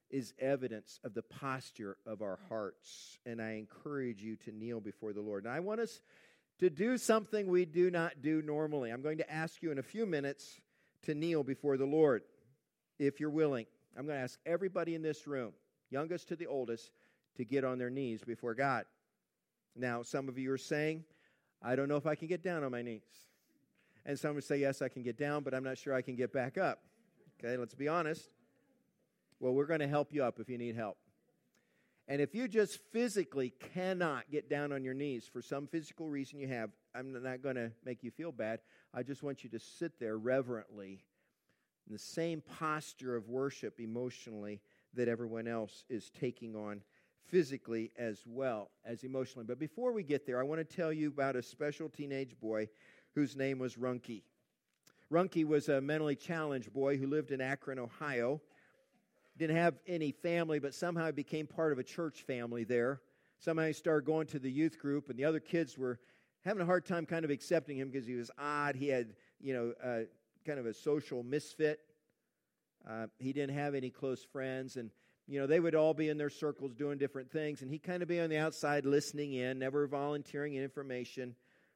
is 0.10 0.34
evidence 0.38 1.00
of 1.04 1.14
the 1.14 1.24
posture 1.24 1.98
of 2.06 2.22
our 2.22 2.40
hearts. 2.50 3.18
And 3.26 3.42
I 3.42 3.54
encourage 3.54 4.22
you 4.22 4.36
to 4.38 4.52
kneel 4.52 4.80
before 4.80 5.12
the 5.12 5.22
Lord. 5.22 5.46
And 5.46 5.54
I 5.54 5.60
want 5.60 5.80
us 5.80 6.02
to 6.60 6.70
do 6.70 6.98
something 6.98 7.48
we 7.48 7.66
do 7.66 7.90
not 7.90 8.22
do 8.22 8.42
normally. 8.42 8.92
I'm 8.92 9.02
going 9.02 9.18
to 9.18 9.32
ask 9.32 9.62
you 9.62 9.72
in 9.72 9.80
a 9.80 9.84
few 9.84 10.06
minutes 10.06 10.62
to 11.04 11.16
kneel 11.16 11.44
before 11.44 11.78
the 11.78 11.86
Lord, 11.86 12.24
if 13.00 13.20
you're 13.20 13.30
willing. 13.30 13.66
I'm 13.98 14.06
going 14.06 14.18
to 14.18 14.24
ask 14.24 14.40
everybody 14.46 14.96
in 14.96 15.02
this 15.02 15.28
room, 15.28 15.54
youngest 15.90 16.28
to 16.30 16.36
the 16.36 16.48
oldest, 16.48 16.92
to 17.38 17.46
get 17.46 17.64
on 17.64 17.78
their 17.78 17.90
knees 17.90 18.24
before 18.24 18.54
God. 18.54 18.86
Now, 19.76 20.04
some 20.04 20.30
of 20.30 20.38
you 20.38 20.52
are 20.52 20.58
saying, 20.58 21.04
I 21.62 21.76
don't 21.76 21.90
know 21.90 21.98
if 21.98 22.06
I 22.06 22.16
can 22.16 22.28
get 22.28 22.44
down 22.44 22.64
on 22.64 22.72
my 22.72 22.82
knees. 22.82 23.02
And 24.06 24.20
some 24.20 24.36
would 24.36 24.44
say, 24.44 24.58
Yes, 24.58 24.82
I 24.82 24.90
can 24.90 25.02
get 25.02 25.18
down, 25.18 25.44
but 25.44 25.54
I'm 25.54 25.64
not 25.64 25.78
sure 25.78 25.94
I 25.94 26.02
can 26.02 26.16
get 26.16 26.34
back 26.34 26.58
up. 26.58 26.80
Okay, 27.40 27.58
let's 27.58 27.74
be 27.74 27.88
honest. 27.88 28.30
Well, 29.40 29.54
we're 29.54 29.66
going 29.66 29.80
to 29.80 29.88
help 29.88 30.14
you 30.14 30.24
up 30.24 30.40
if 30.40 30.50
you 30.50 30.58
need 30.58 30.76
help. 30.76 30.98
And 32.08 32.20
if 32.20 32.36
you 32.36 32.48
just 32.48 32.80
physically 32.92 33.54
cannot 33.74 34.30
get 34.30 34.50
down 34.50 34.74
on 34.74 34.84
your 34.84 34.94
knees 34.94 35.30
for 35.32 35.42
some 35.42 35.68
physical 35.68 36.10
reason 36.10 36.40
you 36.40 36.50
have, 36.50 36.70
I'm 36.94 37.24
not 37.24 37.42
going 37.42 37.56
to 37.56 37.72
make 37.86 38.04
you 38.04 38.12
feel 38.12 38.32
bad. 38.32 38.60
I 38.94 39.04
just 39.04 39.24
want 39.24 39.44
you 39.44 39.50
to 39.52 39.60
sit 39.60 40.00
there 40.00 40.18
reverently 40.18 41.04
in 41.88 41.94
the 41.94 42.00
same 42.00 42.42
posture 42.60 43.16
of 43.16 43.30
worship 43.30 43.80
emotionally 43.80 44.62
that 44.94 45.08
everyone 45.08 45.48
else 45.48 45.86
is 45.90 46.10
taking 46.10 46.56
on 46.56 46.82
physically 47.30 47.92
as 47.98 48.24
well 48.28 48.70
as 48.86 49.04
emotionally. 49.04 49.46
But 49.46 49.60
before 49.60 49.94
we 49.94 50.04
get 50.04 50.26
there, 50.26 50.40
I 50.40 50.44
want 50.44 50.60
to 50.60 50.76
tell 50.76 50.92
you 50.92 51.08
about 51.08 51.36
a 51.36 51.42
special 51.42 51.90
teenage 51.90 52.40
boy 52.40 52.68
whose 53.16 53.36
name 53.36 53.60
was 53.60 53.76
Runky. 53.76 54.24
Runky 55.12 55.46
was 55.46 55.70
a 55.70 55.80
mentally 55.80 56.16
challenged 56.16 56.74
boy 56.74 56.98
who 56.98 57.08
lived 57.08 57.32
in 57.32 57.40
Akron, 57.40 57.80
Ohio 57.80 58.42
didn't 59.38 59.58
have 59.58 59.76
any 59.88 60.12
family, 60.12 60.60
but 60.60 60.74
somehow 60.74 61.12
became 61.12 61.48
part 61.48 61.72
of 61.72 61.80
a 61.80 61.84
church 61.84 62.24
family 62.24 62.64
there. 62.64 63.02
Somehow 63.40 63.66
he 63.66 63.74
started 63.74 64.06
going 64.06 64.28
to 64.28 64.40
the 64.40 64.52
youth 64.52 64.80
group, 64.80 65.10
and 65.10 65.18
the 65.18 65.26
other 65.26 65.40
kids 65.40 65.78
were 65.78 66.00
having 66.46 66.62
a 66.62 66.66
hard 66.66 66.86
time 66.86 67.06
kind 67.06 67.26
of 67.26 67.32
accepting 67.32 67.78
him 67.78 67.90
because 67.90 68.08
he 68.08 68.16
was 68.16 68.30
odd. 68.38 68.76
He 68.76 68.88
had, 68.88 69.14
you 69.42 69.54
know, 69.54 69.74
uh, 69.84 70.06
kind 70.46 70.60
of 70.60 70.66
a 70.66 70.74
social 70.74 71.24
misfit. 71.24 71.80
Uh, 72.88 73.08
he 73.18 73.34
didn't 73.34 73.56
have 73.56 73.76
any 73.76 73.90
close 73.90 74.24
friends, 74.24 74.78
and 74.78 74.92
you 75.28 75.40
know 75.40 75.48
they 75.48 75.60
would 75.60 75.74
all 75.74 75.94
be 75.94 76.10
in 76.10 76.18
their 76.18 76.30
circles 76.30 76.74
doing 76.74 76.98
different 76.98 77.32
things, 77.32 77.62
and 77.62 77.72
he 77.72 77.80
kind 77.80 78.04
of 78.04 78.10
be 78.10 78.20
on 78.20 78.30
the 78.30 78.38
outside 78.38 78.86
listening 78.86 79.34
in, 79.34 79.60
never 79.60 79.88
volunteering 79.88 80.56
information. 80.56 81.36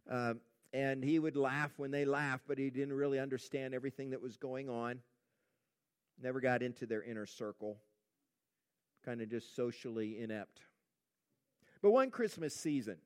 Uh, 0.09 0.33
and 0.73 1.03
he 1.03 1.17
would 1.17 1.37
laugh 1.37 1.71
when 1.77 1.91
they 1.91 2.03
laughed, 2.05 2.43
but 2.47 2.57
he 2.57 2.69
didn't 2.69 2.93
really 2.93 3.19
understand 3.19 3.73
everything 3.73 4.09
that 4.09 4.21
was 4.21 4.35
going 4.35 4.69
on 4.69 4.99
never 6.21 6.39
got 6.39 6.61
into 6.61 6.85
their 6.85 7.03
inner 7.03 7.25
circle, 7.25 7.77
kind 9.05 9.21
of 9.21 9.29
just 9.29 9.55
socially 9.55 10.19
inept. 10.19 10.61
But 11.81 11.91
one 11.91 12.09
Christmas 12.09 12.55
season, 12.55 12.97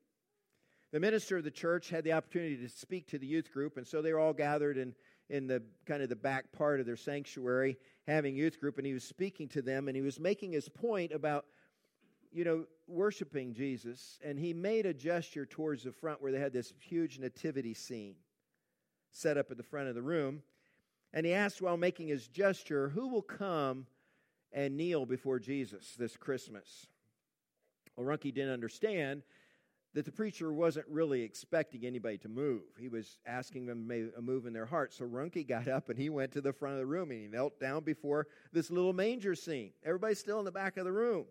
the 0.92 1.00
minister 1.00 1.38
of 1.38 1.44
the 1.44 1.52
church 1.52 1.90
had 1.90 2.04
the 2.04 2.14
opportunity 2.14 2.58
to 2.58 2.70
speak 2.70 3.08
to 3.08 3.20
the 3.20 3.28
youth 3.28 3.52
group, 3.52 3.78
and 3.78 3.88
so 3.88 4.02
they 4.02 4.14
were 4.14 4.20
all 4.20 4.34
gathered 4.34 4.78
in, 4.78 4.94
in 5.30 5.48
the 5.48 5.62
kind 5.86 6.02
of 6.02 6.10
the 6.10 6.16
back 6.16 6.52
part 6.52 6.80
of 6.80 6.86
their 6.86 6.98
sanctuary 6.98 7.78
having 8.08 8.36
youth 8.36 8.60
group, 8.60 8.78
and 8.78 8.86
he 8.86 8.94
was 8.94 9.04
speaking 9.04 9.48
to 9.50 9.62
them, 9.62 9.88
and 9.88 9.96
he 9.96 10.02
was 10.02 10.20
making 10.20 10.52
his 10.52 10.68
point 10.68 11.12
about, 11.12 11.46
you 12.32 12.44
know, 12.44 12.66
worshiping 12.88 13.54
Jesus, 13.54 14.20
and 14.24 14.38
he 14.38 14.54
made 14.54 14.86
a 14.86 14.94
gesture 14.94 15.46
towards 15.46 15.84
the 15.84 15.92
front 15.92 16.22
where 16.22 16.32
they 16.32 16.40
had 16.40 16.54
this 16.54 16.74
huge 16.80 17.20
nativity 17.20 17.74
scene 17.74 18.16
set 19.12 19.38
up 19.38 19.52
at 19.52 19.58
the 19.58 19.64
front 19.64 19.88
of 19.88 19.96
the 19.96 20.02
room. 20.02 20.42
And 21.14 21.26
he 21.26 21.34
asked 21.34 21.62
while 21.62 21.78
making 21.78 22.08
his 22.08 22.28
gesture, 22.28 22.90
Who 22.90 23.08
will 23.10 23.22
come 23.22 23.88
and 24.52 24.78
kneel 24.78 25.06
before 25.06 25.40
Jesus 25.40 25.96
this 25.98 26.16
Christmas? 26.16 26.88
Well, 27.96 28.06
Runky 28.06 28.34
didn't 28.34 28.54
understand 28.54 29.24
that 29.94 30.06
the 30.06 30.12
preacher 30.12 30.54
wasn't 30.54 30.88
really 30.88 31.22
expecting 31.22 31.86
anybody 31.86 32.18
to 32.20 32.30
move. 32.30 32.62
He 32.80 32.88
was 32.88 33.18
asking 33.26 33.66
them 33.66 33.82
to 33.82 33.88
make 33.88 34.14
a 34.18 34.22
move 34.22 34.46
in 34.46 34.54
their 34.54 34.66
heart. 34.66 34.94
So 34.94 35.06
Runky 35.06 35.46
got 35.46 35.68
up 35.68 35.90
and 35.90 36.00
he 36.00 36.10
went 36.10 36.32
to 36.32 36.42
the 36.42 36.54
front 36.54 36.76
of 36.76 36.80
the 36.80 36.86
room 36.86 37.12
and 37.12 37.20
he 37.20 37.28
knelt 37.28 37.60
down 37.60 37.84
before 37.84 38.28
this 38.54 38.72
little 38.72 38.94
manger 38.94 39.36
scene. 39.36 39.72
Everybody's 39.84 40.20
still 40.20 40.40
in 40.40 40.46
the 40.46 40.52
back 40.52 40.78
of 40.78 40.86
the 40.86 40.94
room. 40.94 41.26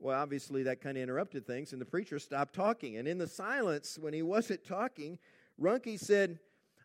Well, 0.00 0.18
obviously, 0.18 0.62
that 0.64 0.80
kind 0.80 0.96
of 0.96 1.02
interrupted 1.02 1.46
things, 1.46 1.72
and 1.72 1.80
the 1.80 1.86
preacher 1.86 2.18
stopped 2.18 2.54
talking. 2.54 2.96
And 2.96 3.06
in 3.06 3.18
the 3.18 3.26
silence, 3.26 3.98
when 4.00 4.14
he 4.14 4.22
wasn't 4.22 4.64
talking, 4.64 5.18
Runky 5.60 6.00
said, 6.00 6.38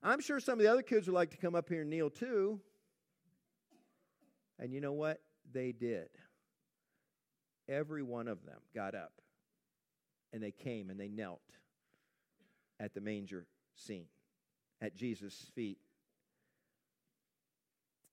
I'm 0.06 0.20
sure 0.20 0.40
some 0.40 0.54
of 0.54 0.60
the 0.60 0.72
other 0.72 0.84
kids 0.84 1.08
would 1.08 1.16
like 1.16 1.32
to 1.32 1.38
come 1.38 1.56
up 1.56 1.68
here 1.68 1.82
and 1.82 1.90
kneel 1.90 2.12
too. 2.12 2.60
And 4.60 4.72
you 4.72 4.80
know 4.80 4.94
what? 4.94 5.20
They 5.52 5.72
did. 5.72 6.10
Every 7.68 8.04
one 8.04 8.28
of 8.28 8.46
them 8.46 8.60
got 8.76 8.94
up 8.94 9.14
and 10.32 10.44
they 10.44 10.52
came 10.52 10.92
and 10.92 11.00
they 11.00 11.08
knelt 11.08 11.42
at 12.80 12.94
the 12.94 13.02
manger 13.02 13.48
scene, 13.74 14.06
at 14.80 14.96
Jesus' 14.96 15.48
feet. 15.56 15.80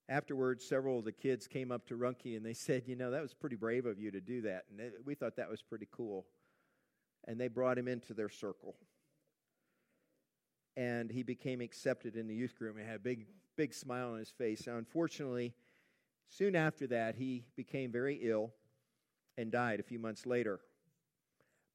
Afterwards, 0.08 0.64
several 0.64 0.98
of 0.98 1.04
the 1.04 1.12
kids 1.12 1.46
came 1.46 1.70
up 1.70 1.86
to 1.88 1.94
Runky 1.94 2.38
and 2.38 2.44
they 2.44 2.54
said, 2.54 2.84
You 2.86 2.96
know, 2.96 3.10
that 3.10 3.20
was 3.20 3.34
pretty 3.34 3.56
brave 3.56 3.84
of 3.84 3.98
you 4.00 4.10
to 4.12 4.20
do 4.20 4.40
that. 4.42 4.64
And 4.70 4.92
we 5.04 5.14
thought 5.14 5.36
that 5.36 5.50
was 5.50 5.60
pretty 5.60 5.88
cool. 5.92 6.24
And 7.28 7.38
they 7.38 7.48
brought 7.48 7.76
him 7.76 7.86
into 7.86 8.14
their 8.14 8.30
circle 8.30 8.76
and 10.76 11.10
he 11.10 11.22
became 11.22 11.60
accepted 11.60 12.16
in 12.16 12.26
the 12.26 12.34
youth 12.34 12.56
group 12.56 12.76
and 12.76 12.86
had 12.86 12.96
a 12.96 13.00
big, 13.00 13.26
big 13.56 13.74
smile 13.74 14.12
on 14.12 14.18
his 14.18 14.30
face. 14.30 14.66
Now, 14.66 14.76
unfortunately, 14.76 15.54
soon 16.28 16.56
after 16.56 16.86
that, 16.88 17.14
he 17.14 17.44
became 17.56 17.92
very 17.92 18.18
ill 18.22 18.52
and 19.36 19.50
died 19.50 19.80
a 19.80 19.82
few 19.82 19.98
months 19.98 20.26
later. 20.26 20.60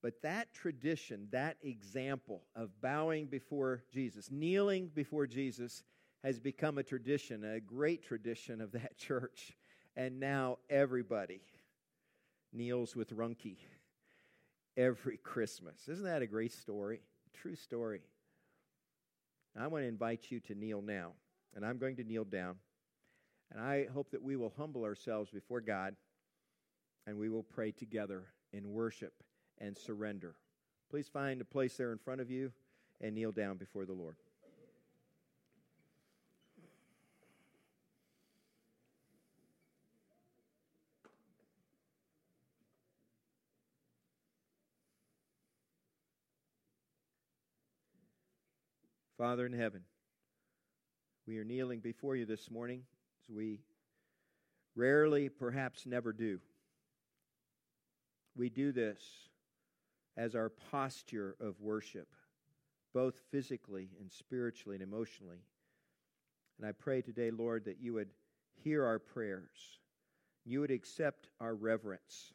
But 0.01 0.21
that 0.21 0.53
tradition, 0.53 1.27
that 1.31 1.57
example 1.63 2.43
of 2.55 2.69
bowing 2.81 3.25
before 3.25 3.83
Jesus, 3.91 4.29
kneeling 4.31 4.89
before 4.93 5.27
Jesus, 5.27 5.83
has 6.23 6.39
become 6.39 6.77
a 6.77 6.83
tradition, 6.83 7.43
a 7.43 7.59
great 7.59 8.03
tradition 8.03 8.61
of 8.61 8.71
that 8.71 8.97
church. 8.97 9.55
And 9.95 10.19
now 10.19 10.59
everybody 10.69 11.41
kneels 12.53 12.95
with 12.95 13.15
Runky 13.15 13.57
every 14.75 15.17
Christmas. 15.17 15.87
Isn't 15.87 16.05
that 16.05 16.21
a 16.21 16.27
great 16.27 16.53
story? 16.53 17.01
True 17.33 17.55
story. 17.55 18.01
I 19.61 19.67
want 19.67 19.83
to 19.83 19.87
invite 19.87 20.29
you 20.29 20.39
to 20.41 20.55
kneel 20.55 20.81
now. 20.81 21.13
And 21.55 21.65
I'm 21.65 21.77
going 21.77 21.95
to 21.97 22.03
kneel 22.03 22.25
down. 22.25 22.55
And 23.51 23.61
I 23.61 23.87
hope 23.93 24.11
that 24.11 24.21
we 24.21 24.35
will 24.35 24.53
humble 24.57 24.83
ourselves 24.83 25.31
before 25.31 25.61
God 25.61 25.95
and 27.05 27.17
we 27.17 27.29
will 27.29 27.43
pray 27.43 27.71
together 27.71 28.25
in 28.51 28.73
worship 28.73 29.13
and 29.59 29.77
surrender. 29.77 30.35
Please 30.89 31.07
find 31.07 31.41
a 31.41 31.45
place 31.45 31.77
there 31.77 31.91
in 31.91 31.97
front 31.97 32.21
of 32.21 32.29
you 32.29 32.51
and 33.01 33.15
kneel 33.15 33.31
down 33.31 33.57
before 33.57 33.85
the 33.85 33.93
Lord. 33.93 34.17
Father 49.17 49.47
in 49.47 49.53
heaven, 49.53 49.81
we 51.25 51.39
are 51.39 51.43
kneeling 51.43 51.79
before 51.79 52.15
you 52.15 52.27
this 52.27 52.51
morning 52.51 52.83
as 53.23 53.35
we 53.35 53.61
rarely, 54.75 55.27
perhaps 55.27 55.87
never 55.87 56.13
do. 56.13 56.39
We 58.35 58.49
do 58.49 58.71
this 58.71 59.01
as 60.17 60.35
our 60.35 60.49
posture 60.49 61.35
of 61.41 61.59
worship, 61.59 62.09
both 62.93 63.15
physically 63.31 63.89
and 63.99 64.11
spiritually 64.11 64.75
and 64.75 64.83
emotionally. 64.83 65.41
And 66.59 66.67
I 66.67 66.71
pray 66.71 67.01
today, 67.01 67.31
Lord, 67.31 67.65
that 67.65 67.81
you 67.81 67.93
would 67.93 68.09
hear 68.63 68.85
our 68.85 68.99
prayers. 68.99 69.79
You 70.45 70.59
would 70.59 70.71
accept 70.71 71.27
our 71.41 71.55
reverence, 71.55 72.33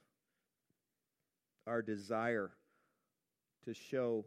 our 1.64 1.80
desire 1.80 2.50
to 3.66 3.72
show 3.72 4.24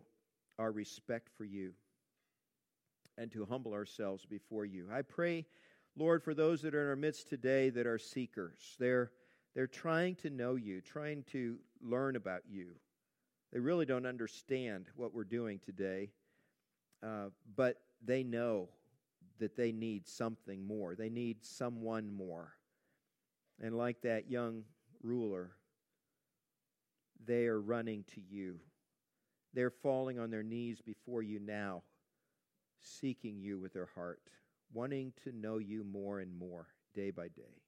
our 0.58 0.72
respect 0.72 1.28
for 1.38 1.44
you 1.44 1.74
and 3.18 3.32
to 3.32 3.46
humble 3.46 3.74
ourselves 3.74 4.26
before 4.26 4.66
you. 4.66 4.88
I 4.92 5.02
pray, 5.02 5.46
Lord, 5.96 6.24
for 6.24 6.34
those 6.34 6.62
that 6.62 6.76
are 6.76 6.84
in 6.84 6.90
our 6.90 6.96
midst 6.96 7.30
today 7.30 7.70
that 7.70 7.88
are 7.88 7.98
seekers. 7.98 8.76
They're, 8.80 9.12
they're 9.54 9.68
trying 9.68 10.16
to 10.18 10.30
know 10.30 10.56
you, 10.56 10.82
trying 10.82 11.24
to 11.32 11.58
learn 11.82 12.16
about 12.16 12.42
you. 12.50 12.76
They 13.54 13.60
really 13.60 13.86
don't 13.86 14.06
understand 14.06 14.88
what 14.96 15.14
we're 15.14 15.24
doing 15.24 15.60
today, 15.60 16.10
uh, 17.02 17.28
but 17.56 17.78
they 18.04 18.24
know 18.24 18.70
that 19.40 19.56
they 19.56 19.72
need 19.72 20.08
something 20.08 20.66
more. 20.66 20.96
They 20.96 21.10
need 21.10 21.46
someone 21.46 22.12
more. 22.12 22.54
And 23.62 23.78
like 23.78 24.02
that 24.02 24.30
young 24.30 24.64
ruler, 25.02 25.52
they 27.26 27.46
are 27.48 27.60
running 27.60 28.04
to 28.16 28.22
you. 28.22 28.60
They're 29.54 29.72
falling 29.72 30.20
on 30.20 30.32
their 30.32 30.44
knees 30.44 30.82
before 30.82 31.22
you 31.22 31.40
now, 31.40 31.84
seeking 32.86 33.40
you 33.40 33.60
with 33.60 33.74
their 33.74 33.90
heart, 33.96 34.22
wanting 34.74 35.14
to 35.24 35.32
know 35.32 35.58
you 35.58 35.84
more 35.84 36.20
and 36.20 36.38
more 36.38 36.68
day 36.94 37.12
by 37.12 37.28
day. 37.28 37.62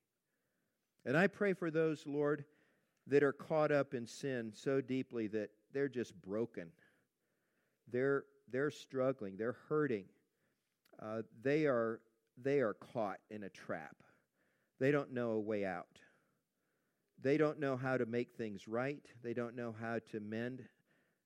And 1.06 1.17
I 1.17 1.27
pray 1.27 1.53
for 1.53 1.71
those, 1.71 2.06
Lord, 2.06 2.45
that 3.08 3.23
are 3.23 3.34
caught 3.34 3.71
up 3.71 3.93
in 3.93 4.06
sin 4.06 4.51
so 4.53 4.82
deeply 4.82 5.27
that 5.27 5.49
they're 5.73 5.88
just 5.88 6.19
broken. 6.21 6.69
They're, 7.89 8.25
they're 8.51 8.71
struggling, 8.71 9.38
they're 9.38 9.58
hurting. 9.69 10.06
Uh, 11.01 11.21
they, 11.41 11.65
are, 11.65 12.01
they 12.41 12.60
are 12.60 12.73
caught 12.73 13.19
in 13.30 13.43
a 13.43 13.49
trap. 13.49 13.95
They 14.80 14.91
don't 14.91 15.13
know 15.13 15.32
a 15.32 15.39
way 15.39 15.65
out. 15.65 15.99
They 17.21 17.38
don't 17.38 17.60
know 17.60 17.77
how 17.77 17.97
to 17.97 18.06
make 18.06 18.34
things 18.34 18.67
right. 18.67 19.03
They 19.23 19.34
don't 19.34 19.56
know 19.56 19.73
how 19.80 19.99
to 20.12 20.19
mend 20.19 20.63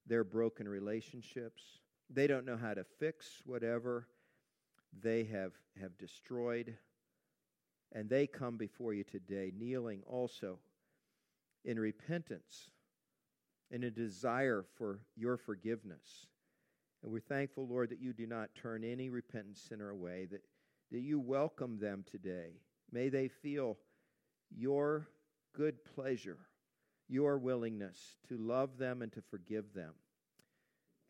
their 0.07 0.23
broken 0.23 0.67
relationships. 0.67 1.63
They 2.13 2.27
don't 2.27 2.45
know 2.45 2.57
how 2.57 2.73
to 2.73 2.83
fix 2.99 3.41
whatever 3.45 4.07
they 5.01 5.23
have, 5.25 5.53
have 5.79 5.97
destroyed. 5.97 6.75
And 7.93 8.09
they 8.09 8.27
come 8.27 8.57
before 8.57 8.93
you 8.93 9.03
today, 9.03 9.51
kneeling 9.57 10.01
also 10.05 10.59
in 11.63 11.79
repentance 11.79 12.69
and 13.71 13.83
a 13.83 13.91
desire 13.91 14.65
for 14.75 14.99
your 15.15 15.37
forgiveness. 15.37 16.27
And 17.03 17.11
we're 17.11 17.19
thankful, 17.19 17.67
Lord, 17.67 17.89
that 17.89 18.01
you 18.01 18.13
do 18.13 18.27
not 18.27 18.53
turn 18.55 18.83
any 18.83 19.09
repentant 19.09 19.57
sinner 19.57 19.89
away, 19.89 20.27
that, 20.31 20.41
that 20.91 20.99
you 20.99 21.19
welcome 21.19 21.79
them 21.79 22.03
today. 22.09 22.59
May 22.91 23.09
they 23.09 23.29
feel 23.29 23.77
your 24.49 25.07
good 25.55 25.83
pleasure, 25.95 26.37
your 27.07 27.37
willingness 27.37 28.17
to 28.27 28.37
love 28.37 28.77
them 28.77 29.01
and 29.01 29.11
to 29.13 29.21
forgive 29.21 29.73
them. 29.73 29.93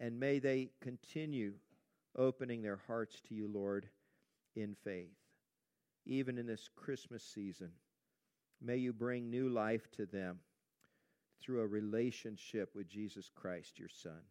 And 0.01 0.19
may 0.19 0.39
they 0.39 0.71
continue 0.81 1.53
opening 2.17 2.63
their 2.63 2.81
hearts 2.87 3.21
to 3.29 3.35
you, 3.35 3.47
Lord, 3.47 3.87
in 4.55 4.75
faith. 4.83 5.15
Even 6.07 6.39
in 6.39 6.47
this 6.47 6.69
Christmas 6.75 7.23
season, 7.23 7.69
may 8.59 8.77
you 8.77 8.93
bring 8.93 9.29
new 9.29 9.47
life 9.47 9.89
to 9.91 10.07
them 10.07 10.39
through 11.39 11.61
a 11.61 11.67
relationship 11.67 12.75
with 12.75 12.89
Jesus 12.89 13.29
Christ, 13.33 13.77
your 13.77 13.89
Son. 13.89 14.23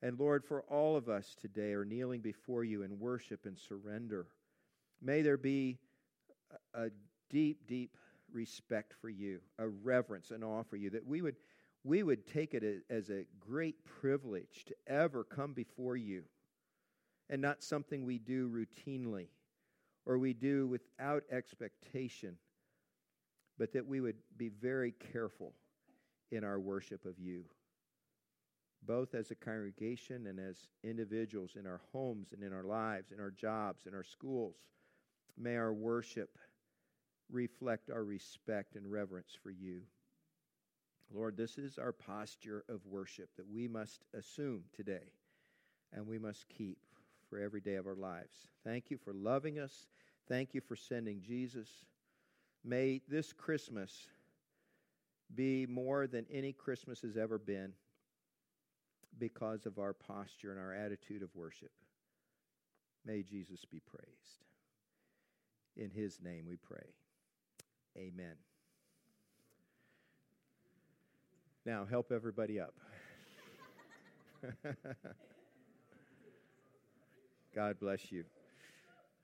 And 0.00 0.18
Lord, 0.18 0.44
for 0.44 0.62
all 0.62 0.96
of 0.96 1.08
us 1.08 1.34
today 1.40 1.72
are 1.72 1.84
kneeling 1.84 2.20
before 2.20 2.62
you 2.62 2.82
in 2.82 3.00
worship 3.00 3.46
and 3.46 3.58
surrender. 3.58 4.28
May 5.00 5.22
there 5.22 5.36
be 5.36 5.78
a 6.72 6.90
deep, 7.30 7.66
deep 7.66 7.96
respect 8.32 8.94
for 9.00 9.08
you, 9.08 9.40
a 9.58 9.66
reverence 9.66 10.30
and 10.30 10.44
awe 10.44 10.62
for 10.62 10.76
you, 10.76 10.90
that 10.90 11.06
we 11.06 11.20
would, 11.20 11.36
we 11.84 12.02
would 12.02 12.26
take 12.26 12.54
it 12.54 12.84
as 12.88 13.10
a 13.10 13.26
great 13.40 13.84
privilege 13.84 14.64
to 14.66 14.74
ever 14.86 15.24
come 15.24 15.52
before 15.52 15.96
you 15.96 16.22
and 17.28 17.42
not 17.42 17.62
something 17.62 18.04
we 18.04 18.18
do 18.18 18.48
routinely 18.48 19.28
or 20.06 20.18
we 20.18 20.32
do 20.32 20.66
without 20.66 21.22
expectation, 21.30 22.36
but 23.58 23.72
that 23.72 23.86
we 23.86 24.00
would 24.00 24.16
be 24.36 24.48
very 24.48 24.92
careful 25.12 25.54
in 26.30 26.44
our 26.44 26.58
worship 26.58 27.04
of 27.04 27.18
you, 27.18 27.44
both 28.84 29.14
as 29.14 29.30
a 29.30 29.34
congregation 29.34 30.26
and 30.26 30.38
as 30.40 30.56
individuals 30.82 31.56
in 31.58 31.66
our 31.66 31.80
homes 31.92 32.28
and 32.32 32.42
in 32.42 32.52
our 32.52 32.64
lives, 32.64 33.12
in 33.12 33.20
our 33.20 33.30
jobs, 33.30 33.86
in 33.86 33.94
our 33.94 34.04
schools. 34.04 34.56
May 35.36 35.56
our 35.56 35.72
worship 35.72 36.38
reflect 37.30 37.90
our 37.90 38.04
respect 38.04 38.76
and 38.76 38.90
reverence 38.90 39.36
for 39.42 39.50
you. 39.50 39.82
Lord, 41.14 41.36
this 41.36 41.58
is 41.58 41.78
our 41.78 41.92
posture 41.92 42.64
of 42.68 42.86
worship 42.86 43.28
that 43.36 43.48
we 43.48 43.68
must 43.68 44.04
assume 44.14 44.64
today 44.74 45.12
and 45.92 46.06
we 46.06 46.18
must 46.18 46.48
keep 46.48 46.78
for 47.28 47.38
every 47.38 47.60
day 47.60 47.74
of 47.74 47.86
our 47.86 47.94
lives. 47.94 48.48
Thank 48.64 48.90
you 48.90 48.96
for 48.96 49.12
loving 49.12 49.58
us. 49.58 49.86
Thank 50.28 50.54
you 50.54 50.60
for 50.60 50.76
sending 50.76 51.20
Jesus. 51.20 51.68
May 52.64 53.00
this 53.08 53.32
Christmas 53.32 54.06
be 55.34 55.66
more 55.66 56.06
than 56.06 56.26
any 56.30 56.52
Christmas 56.52 57.02
has 57.02 57.16
ever 57.16 57.38
been 57.38 57.72
because 59.18 59.66
of 59.66 59.78
our 59.78 59.92
posture 59.92 60.50
and 60.50 60.60
our 60.60 60.74
attitude 60.74 61.22
of 61.22 61.34
worship. 61.34 61.72
May 63.04 63.22
Jesus 63.22 63.64
be 63.64 63.80
praised. 63.80 64.44
In 65.76 65.90
his 65.90 66.20
name 66.22 66.44
we 66.48 66.56
pray. 66.56 66.94
Amen. 67.96 68.36
Now, 71.64 71.86
help 71.88 72.10
everybody 72.10 72.58
up. 72.58 72.74
God 77.54 77.78
bless 77.78 78.10
you. 78.10 78.24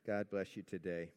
God 0.07 0.31
bless 0.31 0.57
you 0.57 0.63
today. 0.63 1.09